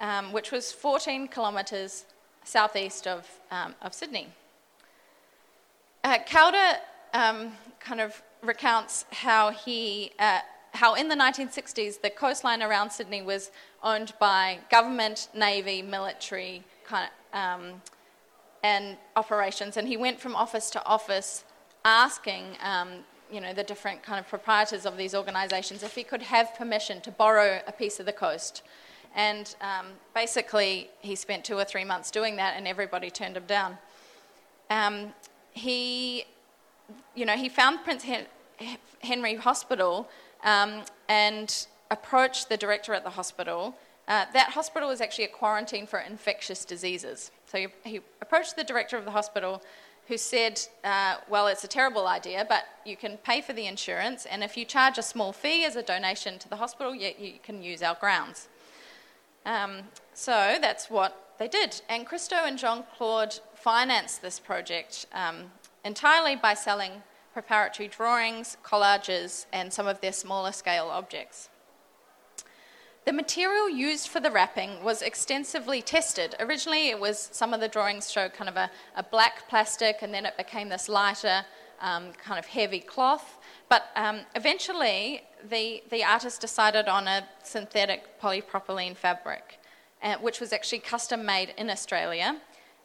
um, 0.00 0.32
which 0.32 0.50
was 0.50 0.72
14 0.72 1.28
kilometres 1.28 2.04
southeast 2.44 3.06
of, 3.06 3.28
um, 3.50 3.74
of 3.82 3.94
Sydney. 3.94 4.28
Uh, 6.04 6.18
Kaldor 6.26 6.76
um, 7.14 7.52
kind 7.78 8.00
of 8.00 8.20
recounts 8.42 9.04
how 9.12 9.50
he, 9.50 10.12
uh, 10.18 10.40
how 10.74 10.94
in 10.94 11.08
the 11.08 11.14
1960s 11.14 12.00
the 12.00 12.10
coastline 12.10 12.62
around 12.62 12.90
Sydney 12.90 13.22
was 13.22 13.50
owned 13.82 14.12
by 14.18 14.58
government, 14.70 15.28
navy, 15.34 15.82
military 15.82 16.64
kind 16.84 17.08
of, 17.32 17.38
um, 17.38 17.82
and 18.64 18.96
operations, 19.16 19.76
and 19.76 19.88
he 19.88 19.96
went 19.96 20.20
from 20.20 20.36
office 20.36 20.70
to 20.70 20.84
office 20.84 21.44
asking, 21.84 22.56
um, 22.62 22.90
you 23.30 23.40
know, 23.40 23.52
the 23.52 23.64
different 23.64 24.02
kind 24.02 24.20
of 24.20 24.28
proprietors 24.28 24.86
of 24.86 24.96
these 24.96 25.14
organisations 25.14 25.82
if 25.82 25.94
he 25.94 26.04
could 26.04 26.22
have 26.22 26.54
permission 26.54 27.00
to 27.00 27.10
borrow 27.10 27.60
a 27.66 27.72
piece 27.72 27.98
of 27.98 28.06
the 28.06 28.12
coast. 28.12 28.62
And 29.14 29.54
um, 29.60 29.86
basically, 30.14 30.90
he 31.00 31.14
spent 31.14 31.44
two 31.44 31.56
or 31.56 31.64
three 31.64 31.84
months 31.84 32.10
doing 32.10 32.36
that, 32.36 32.54
and 32.56 32.66
everybody 32.66 33.10
turned 33.10 33.36
him 33.36 33.44
down. 33.46 33.78
Um, 34.70 35.12
he, 35.52 36.24
you 37.14 37.26
know, 37.26 37.36
he 37.36 37.48
found 37.48 37.84
Prince 37.84 38.04
Hen- 38.04 38.26
Henry 39.00 39.34
Hospital 39.34 40.08
um, 40.44 40.82
and 41.08 41.66
approached 41.90 42.48
the 42.48 42.56
director 42.56 42.94
at 42.94 43.04
the 43.04 43.10
hospital 43.10 43.74
uh, 44.08 44.26
that 44.32 44.50
hospital 44.50 44.88
was 44.88 45.00
actually 45.00 45.24
a 45.24 45.28
quarantine 45.28 45.86
for 45.86 46.00
infectious 46.00 46.64
diseases. 46.64 47.30
So 47.46 47.58
he, 47.58 47.68
he 47.84 48.00
approached 48.20 48.56
the 48.56 48.64
director 48.64 48.96
of 48.96 49.04
the 49.04 49.10
hospital 49.10 49.62
who 50.08 50.18
said, 50.18 50.60
uh, 50.82 51.16
Well, 51.28 51.46
it's 51.46 51.64
a 51.64 51.68
terrible 51.68 52.06
idea, 52.06 52.44
but 52.48 52.64
you 52.84 52.96
can 52.96 53.16
pay 53.18 53.40
for 53.40 53.52
the 53.52 53.66
insurance, 53.66 54.26
and 54.26 54.42
if 54.42 54.56
you 54.56 54.64
charge 54.64 54.98
a 54.98 55.02
small 55.02 55.32
fee 55.32 55.64
as 55.64 55.76
a 55.76 55.82
donation 55.82 56.38
to 56.40 56.48
the 56.48 56.56
hospital, 56.56 56.94
you, 56.94 57.12
you 57.18 57.34
can 57.42 57.62
use 57.62 57.82
our 57.82 57.94
grounds. 57.94 58.48
Um, 59.44 59.82
so 60.14 60.58
that's 60.60 60.90
what 60.90 61.34
they 61.38 61.48
did. 61.48 61.82
And 61.88 62.06
Christo 62.06 62.36
and 62.36 62.58
Jean 62.58 62.84
Claude 62.96 63.40
financed 63.54 64.22
this 64.22 64.38
project 64.38 65.06
um, 65.12 65.50
entirely 65.84 66.36
by 66.36 66.54
selling 66.54 67.02
preparatory 67.32 67.88
drawings, 67.88 68.56
collages, 68.64 69.46
and 69.52 69.72
some 69.72 69.86
of 69.86 70.00
their 70.00 70.12
smaller 70.12 70.52
scale 70.52 70.88
objects. 70.88 71.48
The 73.04 73.12
material 73.12 73.68
used 73.68 74.08
for 74.08 74.20
the 74.20 74.30
wrapping 74.30 74.84
was 74.84 75.02
extensively 75.02 75.82
tested. 75.82 76.36
Originally, 76.38 76.90
it 76.90 77.00
was 77.00 77.30
some 77.32 77.52
of 77.52 77.60
the 77.60 77.66
drawings 77.66 78.12
showed 78.12 78.32
kind 78.32 78.48
of 78.48 78.56
a, 78.56 78.70
a 78.94 79.02
black 79.02 79.48
plastic, 79.48 79.98
and 80.02 80.14
then 80.14 80.24
it 80.24 80.36
became 80.36 80.68
this 80.68 80.88
lighter, 80.88 81.44
um, 81.80 82.12
kind 82.12 82.38
of 82.38 82.46
heavy 82.46 82.78
cloth. 82.78 83.38
But 83.72 83.88
um, 83.96 84.20
eventually, 84.36 85.22
the, 85.48 85.82
the 85.88 86.04
artist 86.04 86.42
decided 86.42 86.88
on 86.88 87.08
a 87.08 87.26
synthetic 87.42 88.20
polypropylene 88.20 88.94
fabric, 88.94 89.58
uh, 90.02 90.16
which 90.16 90.40
was 90.40 90.52
actually 90.52 90.80
custom 90.80 91.24
made 91.24 91.54
in 91.56 91.70
Australia. 91.70 92.38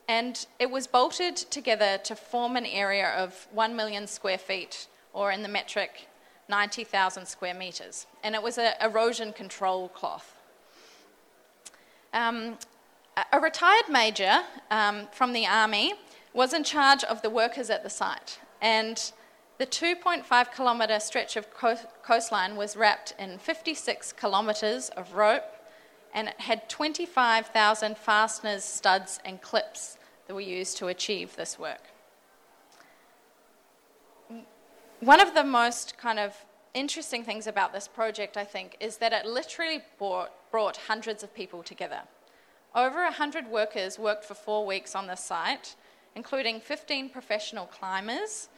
And 0.08 0.48
it 0.60 0.72
was 0.72 0.88
bolted 0.88 1.36
together 1.36 2.00
to 2.06 2.16
form 2.16 2.56
an 2.56 2.66
area 2.66 3.10
of 3.18 3.50
1 3.52 3.76
million 3.76 4.08
square 4.08 4.38
feet, 4.38 4.88
or 5.12 5.30
in 5.30 5.42
the 5.44 5.50
metric 5.50 6.08
90,000 6.48 7.26
square 7.26 7.54
metres, 7.54 8.08
and 8.24 8.34
it 8.34 8.42
was 8.42 8.58
an 8.58 8.72
erosion 8.82 9.34
control 9.34 9.90
cloth. 9.90 10.38
Um, 12.14 12.58
a 13.34 13.42
retired 13.42 13.90
major 13.90 14.40
um, 14.72 15.10
from 15.12 15.34
the 15.34 15.46
army 15.48 15.96
was 16.34 16.54
in 16.54 16.64
charge 16.64 17.04
of 17.04 17.22
the 17.24 17.30
workers 17.30 17.70
at 17.70 17.84
the 17.84 17.90
site, 17.90 18.40
and 18.62 19.12
the 19.58 19.66
2.5 19.66 20.54
kilometre 20.56 21.00
stretch 21.00 21.36
of 21.36 21.48
coastline 22.04 22.56
was 22.56 22.76
wrapped 22.76 23.14
in 23.18 23.38
56 23.40 24.14
kilometres 24.14 24.90
of 24.90 25.14
rope, 25.14 25.56
and 26.14 26.28
it 26.28 26.40
had 26.42 26.70
25,000 26.70 27.98
fasteners, 27.98 28.64
studs, 28.64 29.20
and 29.26 29.42
clips 29.42 29.98
that 30.28 30.34
were 30.34 30.42
used 30.42 30.78
to 30.78 30.88
achieve 30.88 31.36
this 31.36 31.58
work 31.58 31.82
one 35.00 35.20
of 35.20 35.34
the 35.34 35.44
most 35.44 35.98
kind 35.98 36.18
of 36.20 36.34
interesting 36.74 37.24
things 37.24 37.48
about 37.48 37.74
this 37.74 37.88
project, 37.88 38.36
I 38.36 38.44
think, 38.44 38.78
is 38.80 38.98
that 38.98 39.14
it 39.14 39.26
literally 39.26 39.82
brought, 39.98 40.32
brought 40.52 40.78
hundreds 40.78 41.24
of 41.24 41.34
people 41.34 41.64
together. 41.64 42.02
Over 42.76 43.04
100 43.04 43.48
workers 43.48 44.00
worked 44.00 44.26
for 44.26 44.34
four 44.34 44.66
weeks 44.66 44.96
on 44.96 45.08
this 45.08 45.24
site, 45.24 45.76
including 46.16 46.60
15 46.60 47.10
professional 47.10 47.66
climbers, 47.66 48.50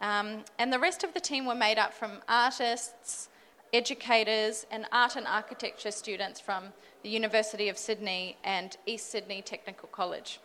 um, 0.00 0.44
and 0.58 0.72
the 0.72 0.78
rest 0.78 1.04
of 1.04 1.14
the 1.14 1.20
team 1.20 1.46
were 1.46 1.54
made 1.54 1.78
up 1.78 1.94
from 1.94 2.20
artists, 2.28 3.28
educators, 3.72 4.66
and 4.70 4.86
art 4.92 5.16
and 5.16 5.26
architecture 5.26 5.90
students 5.90 6.40
from 6.40 6.64
the 7.02 7.08
University 7.08 7.68
of 7.68 7.78
Sydney 7.78 8.36
and 8.44 8.76
East 8.86 9.10
Sydney 9.10 9.42
Technical 9.42 9.88
College. 9.88 10.40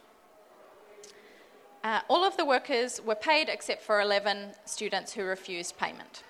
Uh, 1.83 2.01
all 2.07 2.23
of 2.23 2.37
the 2.37 2.45
workers 2.45 3.01
were 3.03 3.15
paid 3.15 3.49
except 3.49 3.81
for 3.81 4.01
11 4.01 4.51
students 4.65 5.13
who 5.13 5.23
refused 5.23 5.77
payment. 5.77 6.23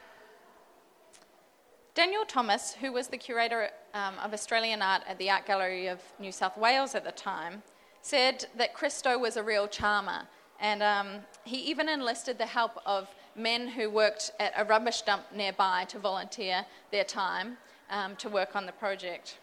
Daniel 1.94 2.24
Thomas, 2.26 2.74
who 2.74 2.94
was 2.94 3.10
the 3.10 3.18
curator 3.18 3.70
um, 3.94 4.16
of 4.24 4.34
Australian 4.34 4.82
art 4.82 5.02
at 5.08 5.18
the 5.18 5.30
Art 5.30 5.46
Gallery 5.46 5.88
of 5.88 6.02
New 6.20 6.32
South 6.32 6.58
Wales 6.58 6.96
at 6.96 7.04
the 7.04 7.12
time, 7.12 7.64
said 8.02 8.46
that 8.56 8.74
Christo 8.74 9.18
was 9.18 9.36
a 9.36 9.44
real 9.44 9.68
charmer, 9.68 10.28
and 10.62 10.82
um, 10.84 11.08
he 11.44 11.58
even 11.58 11.90
enlisted 11.90 12.38
the 12.38 12.46
help 12.46 12.80
of 12.86 13.10
men 13.36 13.68
who 13.68 13.90
worked 13.90 14.32
at 14.40 14.54
a 14.56 14.64
rubbish 14.64 15.02
dump 15.02 15.24
nearby 15.36 15.86
to 15.90 16.00
volunteer 16.00 16.66
their 16.92 17.04
time 17.04 17.58
um, 17.90 18.16
to 18.18 18.30
work 18.30 18.56
on 18.56 18.66
the 18.66 18.72
project. 18.72 19.40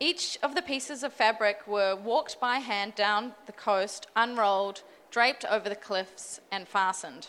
Each 0.00 0.36
of 0.42 0.54
the 0.54 0.62
pieces 0.62 1.02
of 1.04 1.12
fabric 1.12 1.66
were 1.66 1.94
walked 1.94 2.40
by 2.40 2.56
hand 2.56 2.94
down 2.96 3.32
the 3.46 3.52
coast, 3.52 4.08
unrolled, 4.16 4.82
draped 5.10 5.44
over 5.44 5.68
the 5.68 5.76
cliffs, 5.76 6.40
and 6.50 6.66
fastened. 6.66 7.28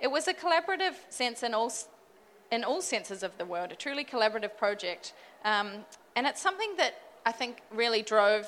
It 0.00 0.08
was 0.08 0.26
a 0.26 0.34
collaborative 0.34 0.94
sense 1.08 1.42
in 1.42 1.54
all, 1.54 1.72
in 2.50 2.64
all 2.64 2.82
senses 2.82 3.22
of 3.22 3.38
the 3.38 3.46
word, 3.46 3.70
a 3.70 3.76
truly 3.76 4.04
collaborative 4.04 4.56
project. 4.56 5.14
Um, 5.44 5.84
and 6.16 6.26
it's 6.26 6.42
something 6.42 6.76
that 6.76 6.94
I 7.24 7.32
think 7.32 7.62
really 7.72 8.02
drove 8.02 8.46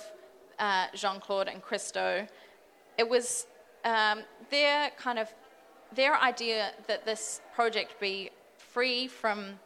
uh, 0.58 0.86
Jean 0.94 1.20
Claude 1.20 1.48
and 1.48 1.62
Christo. 1.62 2.26
It 2.98 3.08
was 3.08 3.46
um, 3.84 4.20
their 4.50 4.90
kind 4.98 5.18
of 5.18 5.32
their 5.94 6.16
idea 6.16 6.72
that 6.86 7.06
this 7.06 7.40
project 7.54 7.98
be 7.98 8.30
free 8.58 9.08
from 9.08 9.58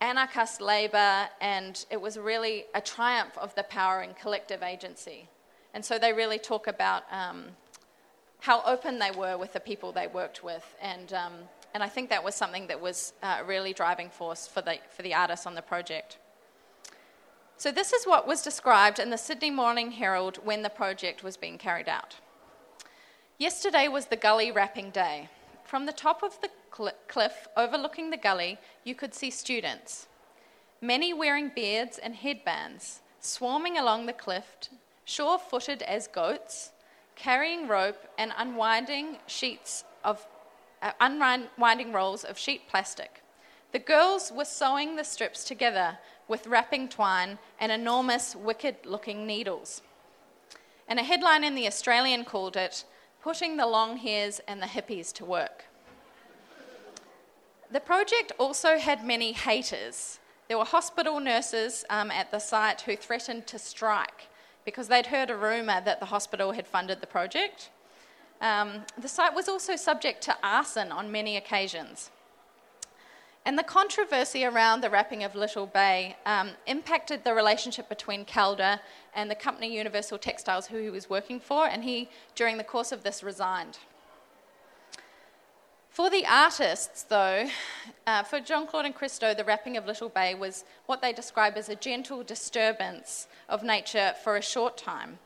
anarchist 0.00 0.60
labour, 0.60 1.28
and 1.40 1.84
it 1.90 2.00
was 2.00 2.18
really 2.18 2.64
a 2.74 2.80
triumph 2.80 3.36
of 3.38 3.54
the 3.54 3.62
power 3.62 4.02
in 4.02 4.14
collective 4.14 4.62
agency. 4.62 5.28
And 5.72 5.84
so 5.84 5.98
they 5.98 6.12
really 6.12 6.38
talk 6.38 6.66
about 6.66 7.04
um, 7.10 7.44
how 8.40 8.62
open 8.64 8.98
they 8.98 9.10
were 9.10 9.36
with 9.36 9.52
the 9.52 9.60
people 9.60 9.92
they 9.92 10.06
worked 10.06 10.42
with. 10.42 10.64
And, 10.80 11.12
um, 11.12 11.32
and 11.74 11.82
I 11.82 11.88
think 11.88 12.10
that 12.10 12.24
was 12.24 12.34
something 12.34 12.66
that 12.66 12.80
was 12.80 13.12
a 13.22 13.44
really 13.44 13.72
driving 13.72 14.10
force 14.10 14.46
for 14.46 14.60
the, 14.60 14.78
for 14.90 15.02
the 15.02 15.14
artists 15.14 15.46
on 15.46 15.54
the 15.54 15.62
project. 15.62 16.18
So, 17.58 17.72
this 17.72 17.92
is 17.94 18.06
what 18.06 18.26
was 18.26 18.42
described 18.42 18.98
in 18.98 19.08
the 19.08 19.16
Sydney 19.16 19.50
Morning 19.50 19.92
Herald 19.92 20.36
when 20.44 20.62
the 20.62 20.68
project 20.68 21.22
was 21.22 21.38
being 21.38 21.56
carried 21.56 21.88
out. 21.88 22.16
Yesterday 23.38 23.86
was 23.86 24.06
the 24.06 24.16
gully 24.16 24.50
wrapping 24.50 24.90
day. 24.90 25.28
From 25.62 25.84
the 25.84 25.92
top 25.92 26.22
of 26.22 26.40
the 26.40 26.48
cl- 26.74 26.92
cliff 27.06 27.46
overlooking 27.54 28.08
the 28.08 28.16
gully, 28.16 28.58
you 28.82 28.94
could 28.94 29.12
see 29.12 29.30
students, 29.30 30.06
many 30.80 31.12
wearing 31.12 31.50
beards 31.54 31.98
and 31.98 32.14
headbands, 32.14 33.00
swarming 33.20 33.76
along 33.76 34.06
the 34.06 34.14
cliff, 34.14 34.56
sure 35.04 35.38
footed 35.38 35.82
as 35.82 36.06
goats, 36.06 36.70
carrying 37.14 37.68
rope 37.68 38.08
and 38.16 38.32
unwinding 38.38 39.18
sheets 39.26 39.84
of 40.02 40.26
uh, 40.80 40.92
unwinding 41.00 41.92
rolls 41.92 42.24
of 42.24 42.38
sheet 42.38 42.66
plastic. 42.68 43.22
The 43.72 43.78
girls 43.78 44.32
were 44.34 44.46
sewing 44.46 44.96
the 44.96 45.04
strips 45.04 45.44
together 45.44 45.98
with 46.26 46.46
wrapping 46.46 46.88
twine 46.88 47.38
and 47.60 47.70
enormous, 47.70 48.34
wicked 48.34 48.76
looking 48.86 49.26
needles. 49.26 49.82
And 50.88 50.98
a 50.98 51.02
headline 51.02 51.44
in 51.44 51.54
The 51.54 51.66
Australian 51.66 52.24
called 52.24 52.56
it, 52.56 52.84
Putting 53.26 53.56
the 53.56 53.66
Long 53.66 53.96
Hairs 53.96 54.40
and 54.46 54.62
the 54.62 54.66
Hippies 54.66 55.12
to 55.14 55.24
Work. 55.24 55.64
The 57.72 57.80
project 57.80 58.30
also 58.38 58.78
had 58.78 59.04
many 59.04 59.32
haters. 59.32 60.20
There 60.46 60.56
were 60.56 60.64
hospital 60.64 61.18
nurses 61.18 61.84
um, 61.90 62.12
at 62.12 62.30
the 62.30 62.38
site 62.38 62.82
who 62.82 62.94
threatened 62.94 63.48
to 63.48 63.58
strike 63.58 64.28
because 64.64 64.86
they'd 64.86 65.06
heard 65.06 65.30
a 65.30 65.36
rumour 65.36 65.80
that 65.80 65.98
the 65.98 66.06
hospital 66.06 66.52
had 66.52 66.68
funded 66.68 67.00
the 67.00 67.08
project. 67.08 67.70
Um, 68.40 68.84
the 68.96 69.08
site 69.08 69.34
was 69.34 69.48
also 69.48 69.74
subject 69.74 70.22
to 70.22 70.36
arson 70.44 70.92
on 70.92 71.10
many 71.10 71.36
occasions. 71.36 72.12
And 73.46 73.56
the 73.56 73.62
controversy 73.62 74.44
around 74.44 74.80
the 74.80 74.90
wrapping 74.90 75.22
of 75.22 75.36
Little 75.36 75.66
Bay 75.66 76.16
um, 76.26 76.50
impacted 76.66 77.22
the 77.22 77.32
relationship 77.32 77.88
between 77.88 78.24
Kaldor 78.24 78.80
and 79.14 79.30
the 79.30 79.36
company 79.36 79.72
Universal 79.72 80.18
Textiles, 80.18 80.66
who 80.66 80.78
he 80.78 80.90
was 80.90 81.08
working 81.08 81.38
for, 81.38 81.68
and 81.68 81.84
he, 81.84 82.08
during 82.34 82.56
the 82.56 82.64
course 82.64 82.90
of 82.90 83.04
this, 83.04 83.22
resigned. 83.22 83.78
For 85.90 86.10
the 86.10 86.26
artists, 86.26 87.04
though, 87.04 87.48
uh, 88.08 88.24
for 88.24 88.40
Jean 88.40 88.66
Claude 88.66 88.86
and 88.86 88.94
Christo, 88.94 89.32
the 89.32 89.44
wrapping 89.44 89.76
of 89.76 89.86
Little 89.86 90.08
Bay 90.08 90.34
was 90.34 90.64
what 90.86 91.00
they 91.00 91.12
describe 91.12 91.56
as 91.56 91.68
a 91.68 91.76
gentle 91.76 92.24
disturbance 92.24 93.28
of 93.48 93.62
nature 93.62 94.12
for 94.24 94.36
a 94.36 94.42
short 94.42 94.76
time. 94.76 95.20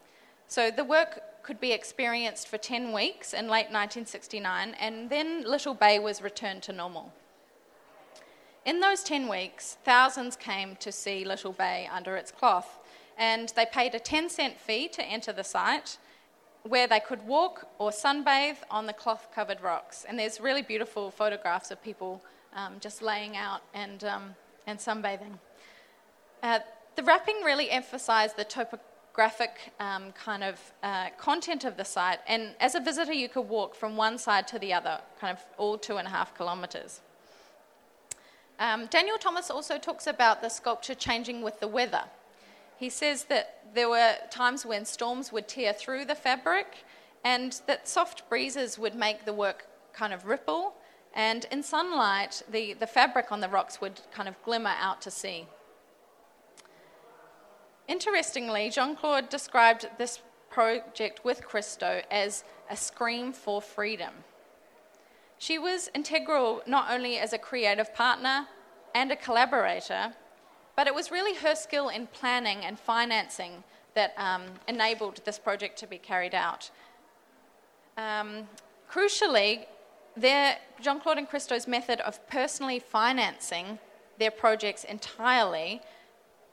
So 0.47 0.71
the 0.71 0.85
work 0.85 1.43
could 1.43 1.59
be 1.59 1.73
experienced 1.73 2.49
for 2.49 2.59
10 2.59 2.93
weeks 2.93 3.33
in 3.33 3.47
late 3.47 3.73
1969, 3.73 4.77
and 4.79 5.09
then 5.09 5.43
Little 5.45 5.75
Bay 5.75 5.99
was 5.99 6.21
returned 6.21 6.63
to 6.65 6.73
normal. 6.75 7.15
In 8.67 8.81
those 8.81 9.03
10 9.03 9.27
weeks, 9.27 9.79
thousands 9.85 10.37
came 10.37 10.77
to 10.77 10.93
see 10.93 11.25
Little 11.25 11.53
Bay 11.53 11.89
under 11.91 12.17
its 12.17 12.31
cloth, 12.31 12.79
and 13.17 13.51
they 13.57 13.65
paid 13.65 13.95
a 13.95 13.99
10 13.99 14.29
cent 14.29 14.61
fee 14.61 14.87
to 14.89 15.03
enter 15.03 15.33
the 15.33 15.45
site 15.45 15.97
where 16.65 16.87
they 16.87 17.01
could 17.01 17.27
walk 17.27 17.69
or 17.79 17.91
sunbathe 17.91 18.59
on 18.71 18.85
the 18.85 18.93
cloth 18.93 19.29
covered 19.35 19.63
rocks. 19.63 20.05
And 20.07 20.19
there's 20.19 20.43
really 20.43 20.61
beautiful 20.61 21.11
photographs 21.11 21.71
of 21.71 21.83
people 21.83 22.23
um, 22.55 22.75
just 22.81 23.01
laying 23.01 23.35
out 23.35 23.63
and, 23.73 24.05
um, 24.05 24.35
and 24.67 24.79
sunbathing. 24.79 25.39
Uh, 26.43 26.59
the 26.97 27.03
wrapping 27.03 27.37
really 27.43 27.71
emphasized 27.71 28.37
the 28.37 28.45
topographic 28.45 29.73
um, 29.81 30.13
kind 30.13 30.45
of 30.45 30.61
uh, 30.83 31.09
content 31.17 31.65
of 31.65 31.79
the 31.79 31.85
site, 31.85 32.19
and 32.27 32.55
as 32.61 32.75
a 32.75 32.81
visitor, 32.81 33.15
you 33.15 33.31
could 33.31 33.49
walk 33.49 33.75
from 33.75 33.97
one 33.97 34.19
side 34.19 34.47
to 34.49 34.59
the 34.59 34.75
other, 34.75 35.01
kind 35.19 35.35
of 35.35 35.43
all 35.57 35.79
two 35.79 35.97
and 35.97 36.07
a 36.07 36.11
half 36.11 36.37
kilometres. 36.37 37.01
Um, 38.61 38.87
Daniel 38.87 39.17
Thomas 39.17 39.51
also 39.51 39.79
talks 39.79 40.07
about 40.07 40.43
the 40.43 40.51
sculpture 40.51 40.95
changing 40.95 41.41
with 41.41 41.61
the 41.61 41.67
weather. 41.67 42.05
He 42.77 42.91
says 42.91 43.25
that 43.25 43.65
there 43.75 43.89
were 43.89 44.17
times 44.31 44.67
when 44.67 44.85
storms 44.85 45.33
would 45.33 45.49
tear 45.49 45.73
through 45.73 46.05
the 46.05 46.15
fabric 46.15 46.85
and 47.25 47.59
that 47.67 47.89
soft 47.89 48.29
breezes 48.29 48.79
would 48.79 48.95
make 48.95 49.25
the 49.25 49.33
work 49.33 49.67
kind 49.95 50.13
of 50.13 50.27
ripple, 50.27 50.75
and 51.15 51.47
in 51.51 51.63
sunlight, 51.63 52.43
the, 52.51 52.75
the 52.75 52.87
fabric 52.87 53.33
on 53.33 53.41
the 53.41 53.49
rocks 53.49 53.81
would 53.81 54.01
kind 54.13 54.29
of 54.29 54.41
glimmer 54.43 54.75
out 54.79 55.03
to 55.03 55.11
sea. 55.11 55.47
Interestingly, 57.89 58.71
Jean 58.71 58.95
Claude 58.95 59.29
described 59.29 59.89
this 59.99 60.21
project 60.49 61.25
with 61.25 61.45
Christo 61.45 62.03
as 62.11 62.45
a 62.71 62.77
scream 62.77 63.33
for 63.33 63.61
freedom. 63.61 64.13
She 65.41 65.59
was 65.59 65.89
integral 65.95 66.63
not 66.67 66.91
only 66.91 67.17
as 67.17 67.33
a 67.33 67.39
creative 67.39 67.95
partner 67.95 68.47
and 68.95 69.11
a 69.11 69.17
collaborator, 69.17 70.13
but 70.77 70.87
it 70.87 70.95
was 70.95 71.11
really 71.11 71.35
her 71.37 71.55
skill 71.55 71.89
in 71.89 72.09
planning 72.09 72.59
and 72.63 72.79
financing 72.79 73.65
that 73.95 74.13
um, 74.19 74.43
enabled 74.69 75.23
this 75.25 75.39
project 75.39 75.79
to 75.79 75.87
be 75.87 75.97
carried 75.97 76.35
out. 76.35 76.71
Um, 77.97 78.49
crucially, 78.93 79.65
their, 80.15 80.59
Jean 80.79 81.01
Claude 81.01 81.17
and 81.17 81.29
Christo's 81.29 81.67
method 81.67 82.01
of 82.01 82.29
personally 82.29 82.79
financing 82.79 83.79
their 84.19 84.31
projects 84.31 84.85
entirely 84.85 85.81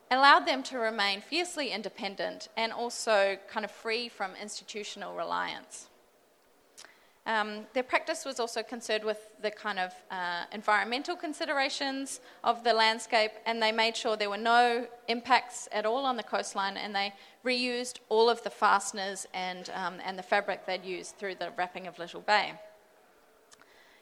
allowed 0.09 0.47
them 0.47 0.63
to 0.63 0.77
remain 0.77 1.19
fiercely 1.19 1.71
independent 1.71 2.47
and 2.55 2.71
also 2.71 3.37
kind 3.49 3.65
of 3.65 3.71
free 3.71 4.07
from 4.07 4.31
institutional 4.41 5.13
reliance. 5.13 5.89
Um, 7.27 7.67
their 7.73 7.83
practice 7.83 8.23
was 8.23 8.39
also 8.39 8.63
concerned 8.63 9.03
with 9.03 9.17
the 9.41 9.51
kind 9.51 9.79
of 9.79 9.91
uh, 10.09 10.45
environmental 10.53 11.17
considerations 11.17 12.21
of 12.45 12.63
the 12.63 12.71
landscape, 12.73 13.31
and 13.45 13.61
they 13.61 13.73
made 13.73 13.97
sure 13.97 14.15
there 14.15 14.29
were 14.29 14.37
no 14.37 14.87
impacts 15.09 15.67
at 15.73 15.85
all 15.85 16.05
on 16.05 16.15
the 16.15 16.23
coastline, 16.23 16.77
and 16.77 16.95
they 16.95 17.13
reused 17.45 17.99
all 18.07 18.29
of 18.29 18.41
the 18.43 18.49
fasteners 18.49 19.27
and, 19.33 19.69
um, 19.75 19.95
and 20.05 20.17
the 20.17 20.23
fabric 20.23 20.65
they'd 20.65 20.85
used 20.85 21.17
through 21.17 21.35
the 21.35 21.51
wrapping 21.57 21.85
of 21.85 21.99
Little 21.99 22.21
Bay. 22.21 22.53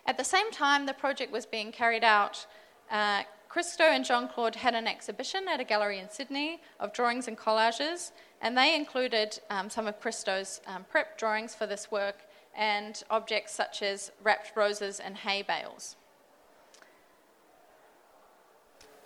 At 0.06 0.18
the 0.18 0.24
same 0.24 0.52
time 0.52 0.86
the 0.86 0.94
project 0.94 1.32
was 1.32 1.48
being 1.48 1.72
carried 1.72 2.04
out, 2.04 2.46
uh, 2.92 3.24
Christo 3.50 3.86
and 3.86 4.06
Jean 4.06 4.28
Claude 4.28 4.56
had 4.56 4.76
an 4.76 4.86
exhibition 4.86 5.48
at 5.48 5.60
a 5.60 5.64
gallery 5.64 5.98
in 5.98 6.10
Sydney 6.12 6.62
of 6.80 6.94
drawings 6.94 7.28
and 7.28 7.36
collages, 7.36 8.12
and 8.40 8.56
they 8.56 8.76
included 8.76 9.40
um, 9.50 9.68
some 9.72 9.88
of 9.88 10.00
Christo's 10.00 10.62
um, 10.68 10.86
prep 10.92 11.18
drawings 11.18 11.56
for 11.56 11.66
this 11.66 11.90
work 11.90 12.18
and 12.56 13.04
objects 13.10 13.54
such 13.54 13.82
as 13.82 14.12
wrapped 14.24 14.56
roses 14.56 15.00
and 15.00 15.18
hay 15.18 15.41
bales. 15.41 15.96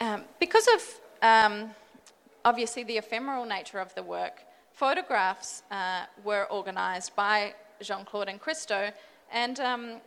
Um, 0.01 0.23
because 0.39 0.67
of 0.67 1.01
um, 1.21 1.71
obviously 2.45 2.83
the 2.83 2.97
ephemeral 2.97 3.45
nature 3.45 3.79
of 3.79 3.93
the 3.95 4.03
work, 4.03 4.43
photographs 4.71 5.63
uh, 5.71 6.05
were 6.23 6.47
organised 6.51 7.15
by 7.15 7.53
Jean 7.81 8.05
Claude 8.05 8.29
and 8.29 8.39
Christo, 8.39 8.91
and 9.31 9.59
um, 9.59 10.01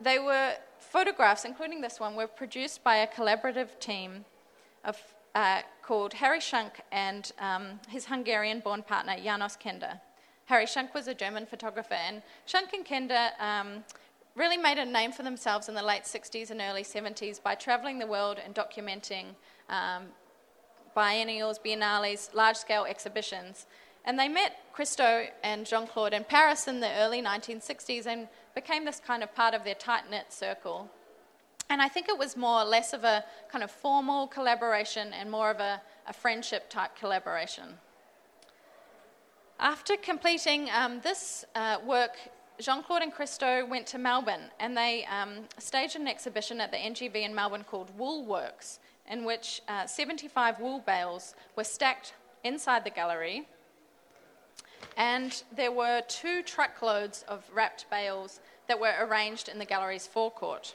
they 0.00 0.18
were 0.18 0.54
photographs, 0.78 1.44
including 1.44 1.80
this 1.80 2.00
one, 2.00 2.14
were 2.14 2.26
produced 2.26 2.82
by 2.82 2.96
a 2.96 3.06
collaborative 3.06 3.78
team 3.78 4.24
of, 4.84 4.98
uh, 5.34 5.60
called 5.82 6.14
Harry 6.14 6.40
Shunk 6.40 6.80
and 6.90 7.32
um, 7.38 7.80
his 7.88 8.06
Hungarian 8.06 8.60
born 8.60 8.82
partner 8.82 9.16
Janos 9.22 9.56
Kender. 9.56 10.00
Harry 10.46 10.66
Shunk 10.66 10.94
was 10.94 11.08
a 11.08 11.14
German 11.14 11.46
photographer, 11.46 11.94
and 11.94 12.22
Shunk 12.46 12.72
and 12.72 12.84
Kender 12.84 13.30
um, 13.40 13.84
really 14.34 14.56
made 14.56 14.78
a 14.78 14.84
name 14.84 15.12
for 15.12 15.22
themselves 15.22 15.68
in 15.68 15.74
the 15.74 15.82
late 15.82 16.04
60s 16.04 16.50
and 16.50 16.60
early 16.60 16.82
70s 16.82 17.42
by 17.42 17.54
traveling 17.54 17.98
the 17.98 18.06
world 18.06 18.38
and 18.44 18.54
documenting 18.54 19.26
um, 19.68 20.04
biennials, 20.94 21.58
biennales, 21.58 22.34
large 22.34 22.56
scale 22.56 22.84
exhibitions. 22.84 23.66
And 24.04 24.18
they 24.18 24.28
met 24.28 24.56
Christo 24.72 25.26
and 25.44 25.64
Jean 25.64 25.86
Claude 25.86 26.12
in 26.12 26.24
Paris 26.24 26.66
in 26.66 26.80
the 26.80 26.90
early 26.98 27.22
1960s 27.22 28.06
and 28.06 28.26
became 28.54 28.84
this 28.84 29.00
kind 29.04 29.22
of 29.22 29.34
part 29.34 29.54
of 29.54 29.64
their 29.64 29.74
tight 29.74 30.10
knit 30.10 30.32
circle. 30.32 30.90
And 31.70 31.80
I 31.80 31.88
think 31.88 32.08
it 32.08 32.18
was 32.18 32.36
more 32.36 32.62
or 32.62 32.64
less 32.64 32.92
of 32.92 33.04
a 33.04 33.24
kind 33.50 33.62
of 33.62 33.70
formal 33.70 34.26
collaboration 34.26 35.12
and 35.12 35.30
more 35.30 35.50
of 35.50 35.60
a, 35.60 35.80
a 36.08 36.12
friendship 36.12 36.68
type 36.68 36.96
collaboration. 36.96 37.78
After 39.62 39.96
completing 39.96 40.68
um, 40.70 41.00
this 41.04 41.44
uh, 41.54 41.76
work, 41.86 42.16
Jean 42.58 42.82
Claude 42.82 43.02
and 43.02 43.12
Christo 43.12 43.64
went 43.64 43.86
to 43.86 43.98
Melbourne 43.98 44.50
and 44.58 44.76
they 44.76 45.04
um, 45.04 45.44
staged 45.58 45.94
an 45.94 46.08
exhibition 46.08 46.60
at 46.60 46.72
the 46.72 46.78
NGV 46.78 47.14
in 47.14 47.32
Melbourne 47.32 47.62
called 47.62 47.96
Wool 47.96 48.26
Works, 48.26 48.80
in 49.08 49.24
which 49.24 49.62
uh, 49.68 49.86
75 49.86 50.58
wool 50.58 50.80
bales 50.80 51.36
were 51.54 51.62
stacked 51.62 52.14
inside 52.42 52.82
the 52.82 52.90
gallery. 52.90 53.46
And 54.96 55.40
there 55.54 55.70
were 55.70 56.02
two 56.08 56.42
truckloads 56.42 57.24
of 57.28 57.48
wrapped 57.54 57.88
bales 57.88 58.40
that 58.66 58.80
were 58.80 58.94
arranged 58.98 59.48
in 59.48 59.60
the 59.60 59.64
gallery's 59.64 60.08
forecourt. 60.08 60.74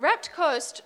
Wrapped 0.00 0.32
Coast 0.32 0.82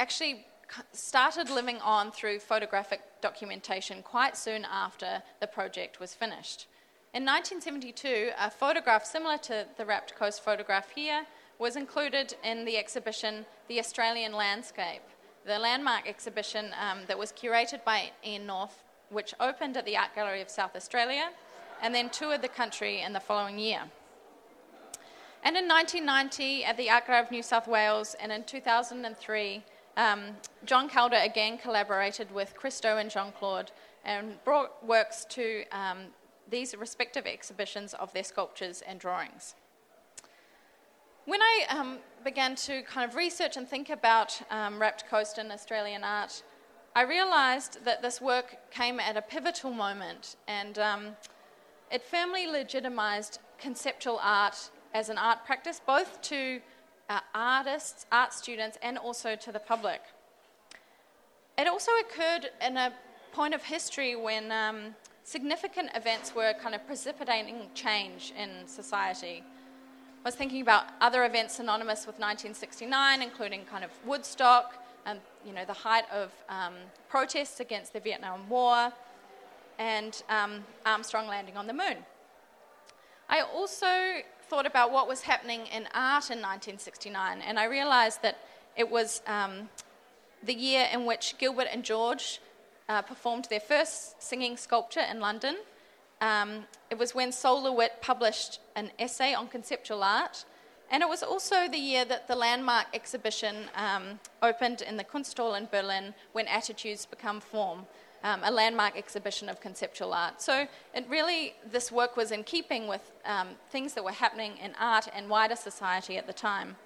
actually 0.00 0.44
started 0.92 1.50
living 1.50 1.78
on 1.78 2.10
through 2.10 2.38
photographic 2.38 3.00
documentation 3.20 4.02
quite 4.02 4.36
soon 4.36 4.66
after 4.70 5.22
the 5.40 5.46
project 5.46 6.00
was 6.00 6.14
finished. 6.14 6.66
In 7.14 7.24
1972, 7.24 8.30
a 8.38 8.50
photograph 8.50 9.04
similar 9.04 9.38
to 9.38 9.66
the 9.76 9.86
Wrapped 9.86 10.14
Coast 10.14 10.44
photograph 10.44 10.90
here 10.90 11.26
was 11.58 11.74
included 11.74 12.34
in 12.44 12.64
the 12.64 12.76
exhibition 12.76 13.46
The 13.66 13.80
Australian 13.80 14.32
Landscape, 14.32 15.02
the 15.46 15.58
landmark 15.58 16.06
exhibition 16.06 16.66
um, 16.80 17.00
that 17.08 17.18
was 17.18 17.32
curated 17.32 17.82
by 17.84 18.12
Ian 18.24 18.46
North, 18.46 18.84
which 19.10 19.34
opened 19.40 19.76
at 19.76 19.86
the 19.86 19.96
Art 19.96 20.14
Gallery 20.14 20.42
of 20.42 20.50
South 20.50 20.76
Australia 20.76 21.30
and 21.82 21.94
then 21.94 22.10
toured 22.10 22.42
the 22.42 22.48
country 22.48 23.00
in 23.00 23.12
the 23.12 23.20
following 23.20 23.58
year. 23.58 23.82
And 25.42 25.56
in 25.56 25.66
1990, 25.66 26.64
at 26.64 26.76
the 26.76 26.90
Art 26.90 27.06
Gallery 27.06 27.24
of 27.24 27.30
New 27.30 27.42
South 27.42 27.66
Wales, 27.66 28.14
and 28.20 28.30
in 28.30 28.44
2003, 28.44 29.64
um, 29.98 30.36
John 30.64 30.88
Kaldor 30.88 31.22
again 31.22 31.58
collaborated 31.58 32.32
with 32.32 32.54
Christo 32.54 32.96
and 32.96 33.10
Jean 33.10 33.32
Claude 33.32 33.72
and 34.04 34.42
brought 34.44 34.86
works 34.86 35.26
to 35.30 35.64
um, 35.72 35.98
these 36.48 36.74
respective 36.76 37.26
exhibitions 37.26 37.92
of 37.94 38.12
their 38.14 38.24
sculptures 38.24 38.82
and 38.86 38.98
drawings. 38.98 39.54
When 41.26 41.42
I 41.42 41.66
um, 41.68 41.98
began 42.24 42.54
to 42.56 42.82
kind 42.82 43.10
of 43.10 43.16
research 43.16 43.58
and 43.58 43.68
think 43.68 43.90
about 43.90 44.40
um, 44.50 44.80
Wrapped 44.80 45.06
Coast 45.10 45.36
and 45.36 45.52
Australian 45.52 46.04
art, 46.04 46.42
I 46.96 47.02
realised 47.02 47.84
that 47.84 48.00
this 48.00 48.20
work 48.20 48.70
came 48.70 48.98
at 48.98 49.16
a 49.16 49.22
pivotal 49.22 49.72
moment 49.72 50.36
and 50.46 50.78
um, 50.78 51.16
it 51.90 52.02
firmly 52.02 52.46
legitimised 52.46 53.40
conceptual 53.58 54.18
art 54.22 54.70
as 54.94 55.08
an 55.08 55.18
art 55.18 55.44
practice, 55.44 55.80
both 55.84 56.22
to 56.22 56.60
uh, 57.08 57.20
artists, 57.34 58.06
art 58.12 58.32
students, 58.32 58.78
and 58.82 58.98
also 58.98 59.36
to 59.36 59.52
the 59.52 59.58
public. 59.58 60.00
It 61.56 61.66
also 61.66 61.90
occurred 62.00 62.50
in 62.64 62.76
a 62.76 62.92
point 63.32 63.54
of 63.54 63.62
history 63.62 64.14
when 64.16 64.52
um, 64.52 64.94
significant 65.24 65.90
events 65.94 66.34
were 66.34 66.54
kind 66.62 66.74
of 66.74 66.86
precipitating 66.86 67.68
change 67.74 68.32
in 68.38 68.66
society. 68.66 69.42
I 69.44 70.28
was 70.28 70.34
thinking 70.34 70.60
about 70.60 70.84
other 71.00 71.24
events 71.24 71.56
synonymous 71.56 72.00
with 72.00 72.16
1969, 72.18 73.22
including 73.22 73.64
kind 73.64 73.84
of 73.84 73.90
Woodstock, 74.04 74.84
and 75.06 75.20
you 75.44 75.52
know 75.52 75.64
the 75.64 75.72
height 75.72 76.04
of 76.12 76.32
um, 76.48 76.74
protests 77.08 77.60
against 77.60 77.92
the 77.92 78.00
Vietnam 78.00 78.48
War, 78.48 78.92
and 79.78 80.22
um, 80.28 80.64
Armstrong 80.84 81.28
landing 81.28 81.56
on 81.56 81.66
the 81.66 81.72
moon. 81.72 81.98
I 83.28 83.40
also 83.40 84.22
thought 84.48 84.66
about 84.66 84.90
what 84.90 85.06
was 85.06 85.22
happening 85.22 85.60
in 85.66 85.86
art 85.94 86.30
in 86.30 86.40
1969, 86.40 87.42
and 87.42 87.58
I 87.58 87.64
realized 87.64 88.22
that 88.22 88.38
it 88.76 88.90
was 88.90 89.20
um, 89.26 89.68
the 90.42 90.54
year 90.54 90.86
in 90.92 91.04
which 91.04 91.36
Gilbert 91.38 91.68
and 91.70 91.84
George 91.84 92.40
uh, 92.88 93.02
performed 93.02 93.46
their 93.50 93.60
first 93.60 94.22
singing 94.22 94.56
sculpture 94.56 95.04
in 95.10 95.20
London. 95.20 95.56
Um, 96.22 96.64
it 96.90 96.98
was 96.98 97.14
when 97.14 97.30
Sol 97.30 97.62
LeWitt 97.62 98.00
published 98.00 98.60
an 98.74 98.90
essay 98.98 99.34
on 99.34 99.48
conceptual 99.48 100.02
art, 100.02 100.46
and 100.90 101.02
it 101.02 101.08
was 101.08 101.22
also 101.22 101.68
the 101.68 101.78
year 101.78 102.06
that 102.06 102.26
the 102.26 102.34
landmark 102.34 102.86
exhibition 102.94 103.66
um, 103.74 104.18
opened 104.42 104.80
in 104.80 104.96
the 104.96 105.04
Kunsthalle 105.04 105.58
in 105.58 105.68
Berlin, 105.70 106.14
When 106.32 106.48
Attitudes 106.48 107.04
Become 107.04 107.40
Form, 107.40 107.86
um, 108.24 108.40
a 108.44 108.50
landmark 108.50 108.96
exhibition 108.96 109.48
of 109.48 109.60
conceptual 109.60 110.12
art. 110.12 110.40
So 110.42 110.66
it 110.94 111.06
really, 111.08 111.54
this 111.70 111.92
work 111.92 112.16
was 112.16 112.30
in 112.30 112.44
keeping 112.44 112.88
with 112.88 113.12
um, 113.24 113.48
things 113.70 113.94
that 113.94 114.04
were 114.04 114.12
happening 114.12 114.56
in 114.62 114.72
art 114.78 115.08
and 115.14 115.28
wider 115.28 115.56
society 115.56 116.16
at 116.16 116.26
the 116.26 116.32
time. 116.32 116.76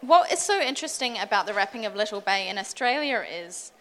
What 0.00 0.30
is 0.30 0.38
so 0.38 0.60
interesting 0.60 1.18
about 1.18 1.46
the 1.46 1.54
wrapping 1.54 1.86
of 1.86 1.96
Little 1.96 2.20
Bay 2.20 2.48
in 2.48 2.58
Australia 2.58 3.24
is 3.26 3.72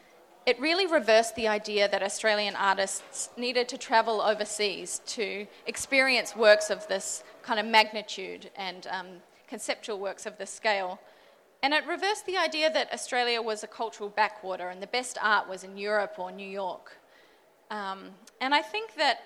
it 0.46 0.60
really 0.60 0.86
reversed 0.86 1.36
the 1.36 1.48
idea 1.48 1.88
that 1.90 2.04
Australian 2.04 2.56
artists 2.56 3.30
needed 3.38 3.68
to 3.70 3.78
travel 3.78 4.22
overseas 4.22 5.02
to 5.06 5.48
experience 5.68 6.36
works 6.36 6.70
of 6.70 6.88
this 6.88 7.24
kind 7.42 7.60
of 7.60 7.66
magnitude 7.66 8.50
and 8.56 8.88
um, 8.88 9.08
conceptual 9.48 10.00
works 10.00 10.26
of 10.26 10.38
this 10.38 10.50
scale. 10.50 11.00
And 11.63 11.73
it 11.73 11.88
reversed 11.88 12.26
the 12.26 12.36
idea 12.36 12.69
that 12.71 12.91
Australia 12.91 13.41
was 13.41 13.63
a 13.63 13.67
cultural 13.67 14.10
backwater 14.10 14.67
and 14.67 14.82
the 14.82 14.88
best 14.88 15.17
art 15.21 15.47
was 15.47 15.63
in 15.63 15.78
Europe 15.78 16.15
or 16.17 16.30
New 16.30 16.47
York. 16.47 16.97
Um, 17.71 18.10
and 18.41 18.54
I 18.54 18.62
think 18.62 18.95
that 18.95 19.19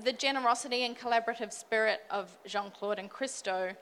the 0.00 0.12
generosity 0.12 0.84
and 0.84 0.96
collaborative 0.96 1.52
spirit 1.52 2.02
of 2.08 2.30
Jean 2.46 2.70
Claude 2.70 3.00
and 3.00 3.10
Christo 3.10 3.72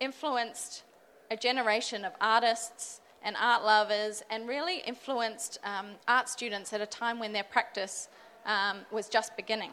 influenced 0.00 0.84
a 1.30 1.36
generation 1.36 2.06
of 2.06 2.12
artists 2.18 3.02
and 3.22 3.36
art 3.38 3.62
lovers 3.62 4.22
and 4.30 4.48
really 4.48 4.78
influenced 4.78 5.58
um, 5.62 5.90
art 6.08 6.30
students 6.30 6.72
at 6.72 6.80
a 6.80 6.86
time 6.86 7.18
when 7.18 7.34
their 7.34 7.44
practice 7.44 8.08
um, 8.46 8.78
was 8.90 9.06
just 9.06 9.36
beginning. 9.36 9.70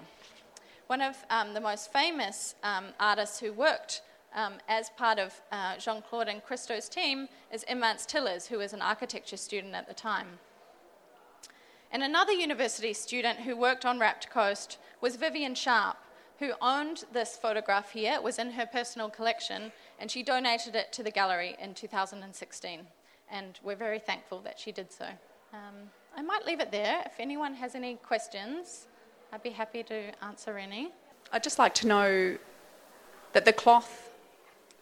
One 0.87 1.01
of 1.01 1.15
um, 1.29 1.53
the 1.53 1.61
most 1.61 1.93
famous 1.93 2.55
um, 2.63 2.87
artists 2.99 3.39
who 3.39 3.53
worked 3.53 4.01
um, 4.35 4.53
as 4.67 4.89
part 4.91 5.19
of 5.19 5.39
uh, 5.51 5.77
Jean 5.77 6.01
Claude 6.01 6.27
and 6.27 6.43
Christo's 6.43 6.89
team 6.89 7.27
is 7.51 7.65
Imants 7.67 8.05
Tillers, 8.05 8.47
who 8.47 8.59
was 8.59 8.73
an 8.73 8.81
architecture 8.81 9.37
student 9.37 9.73
at 9.73 9.87
the 9.87 9.93
time. 9.93 10.39
And 11.91 12.03
another 12.03 12.33
university 12.33 12.93
student 12.93 13.39
who 13.39 13.55
worked 13.55 13.85
on 13.85 13.99
Wrapped 13.99 14.29
Coast 14.29 14.77
was 15.01 15.15
Vivian 15.15 15.55
Sharp, 15.55 15.97
who 16.39 16.51
owned 16.61 17.05
this 17.13 17.37
photograph 17.37 17.91
here. 17.91 18.13
It 18.13 18.23
was 18.23 18.39
in 18.39 18.51
her 18.51 18.65
personal 18.65 19.09
collection, 19.09 19.71
and 19.99 20.11
she 20.11 20.21
donated 20.21 20.75
it 20.75 20.91
to 20.93 21.03
the 21.03 21.11
gallery 21.11 21.55
in 21.59 21.73
2016. 21.73 22.81
And 23.31 23.59
we're 23.63 23.75
very 23.75 23.99
thankful 23.99 24.39
that 24.41 24.59
she 24.59 24.71
did 24.71 24.91
so. 24.91 25.05
Um, 25.53 25.89
I 26.15 26.21
might 26.21 26.45
leave 26.45 26.59
it 26.59 26.71
there. 26.71 27.01
If 27.05 27.13
anyone 27.19 27.53
has 27.55 27.75
any 27.75 27.95
questions, 27.95 28.87
I'd 29.31 29.43
be 29.43 29.49
happy 29.49 29.83
to 29.83 30.11
answer 30.23 30.57
any. 30.57 30.91
I'd 31.31 31.43
just 31.43 31.59
like 31.59 31.73
to 31.75 31.87
know 31.87 32.37
that 33.33 33.45
the 33.45 33.53
cloth 33.53 34.06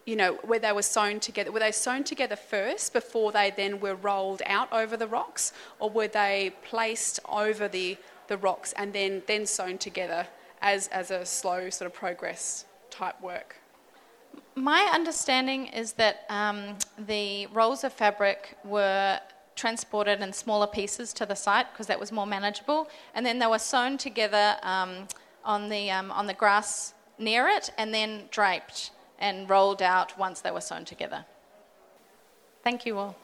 you 0.05 0.15
know, 0.15 0.33
where 0.43 0.59
they 0.59 0.71
were 0.71 0.83
sewn 0.83 1.19
together. 1.19 1.51
Were 1.51 1.59
they 1.59 1.71
sewn 1.71 2.03
together 2.03 2.35
first 2.35 2.93
before 2.93 3.31
they 3.31 3.51
then 3.55 3.79
were 3.79 3.95
rolled 3.95 4.41
out 4.45 4.71
over 4.71 4.95
the 4.95 5.07
rocks, 5.07 5.51
or 5.79 5.89
were 5.89 6.07
they 6.07 6.53
placed 6.63 7.19
over 7.27 7.67
the, 7.67 7.97
the 8.27 8.37
rocks 8.37 8.73
and 8.73 8.93
then, 8.93 9.23
then 9.25 9.45
sewn 9.45 9.77
together 9.77 10.27
as, 10.61 10.87
as 10.89 11.09
a 11.09 11.25
slow 11.25 11.69
sort 11.69 11.87
of 11.87 11.93
progress 11.93 12.65
type 12.91 13.19
work? 13.21 13.55
My 14.53 14.89
understanding 14.93 15.67
is 15.67 15.93
that 15.93 16.25
um, 16.29 16.77
the 16.99 17.47
rolls 17.47 17.83
of 17.83 17.91
fabric 17.91 18.57
were 18.63 19.19
transported 19.55 20.21
in 20.21 20.33
smaller 20.33 20.67
pieces 20.67 21.13
to 21.13 21.25
the 21.25 21.35
site 21.35 21.71
because 21.71 21.87
that 21.87 21.99
was 21.99 22.11
more 22.11 22.27
manageable, 22.27 22.89
and 23.15 23.25
then 23.25 23.39
they 23.39 23.47
were 23.47 23.59
sewn 23.59 23.97
together 23.97 24.57
um, 24.61 25.07
on, 25.43 25.69
the, 25.69 25.89
um, 25.89 26.11
on 26.11 26.27
the 26.27 26.33
grass 26.33 26.93
near 27.17 27.47
it 27.47 27.71
and 27.77 27.93
then 27.93 28.25
draped 28.29 28.91
and 29.19 29.49
rolled 29.49 29.82
out 29.82 30.17
once 30.17 30.41
they 30.41 30.51
were 30.51 30.62
sewn 30.62 30.86
together. 30.86 31.25
Thank 32.63 32.86
you 32.86 32.97
all. 32.97 33.15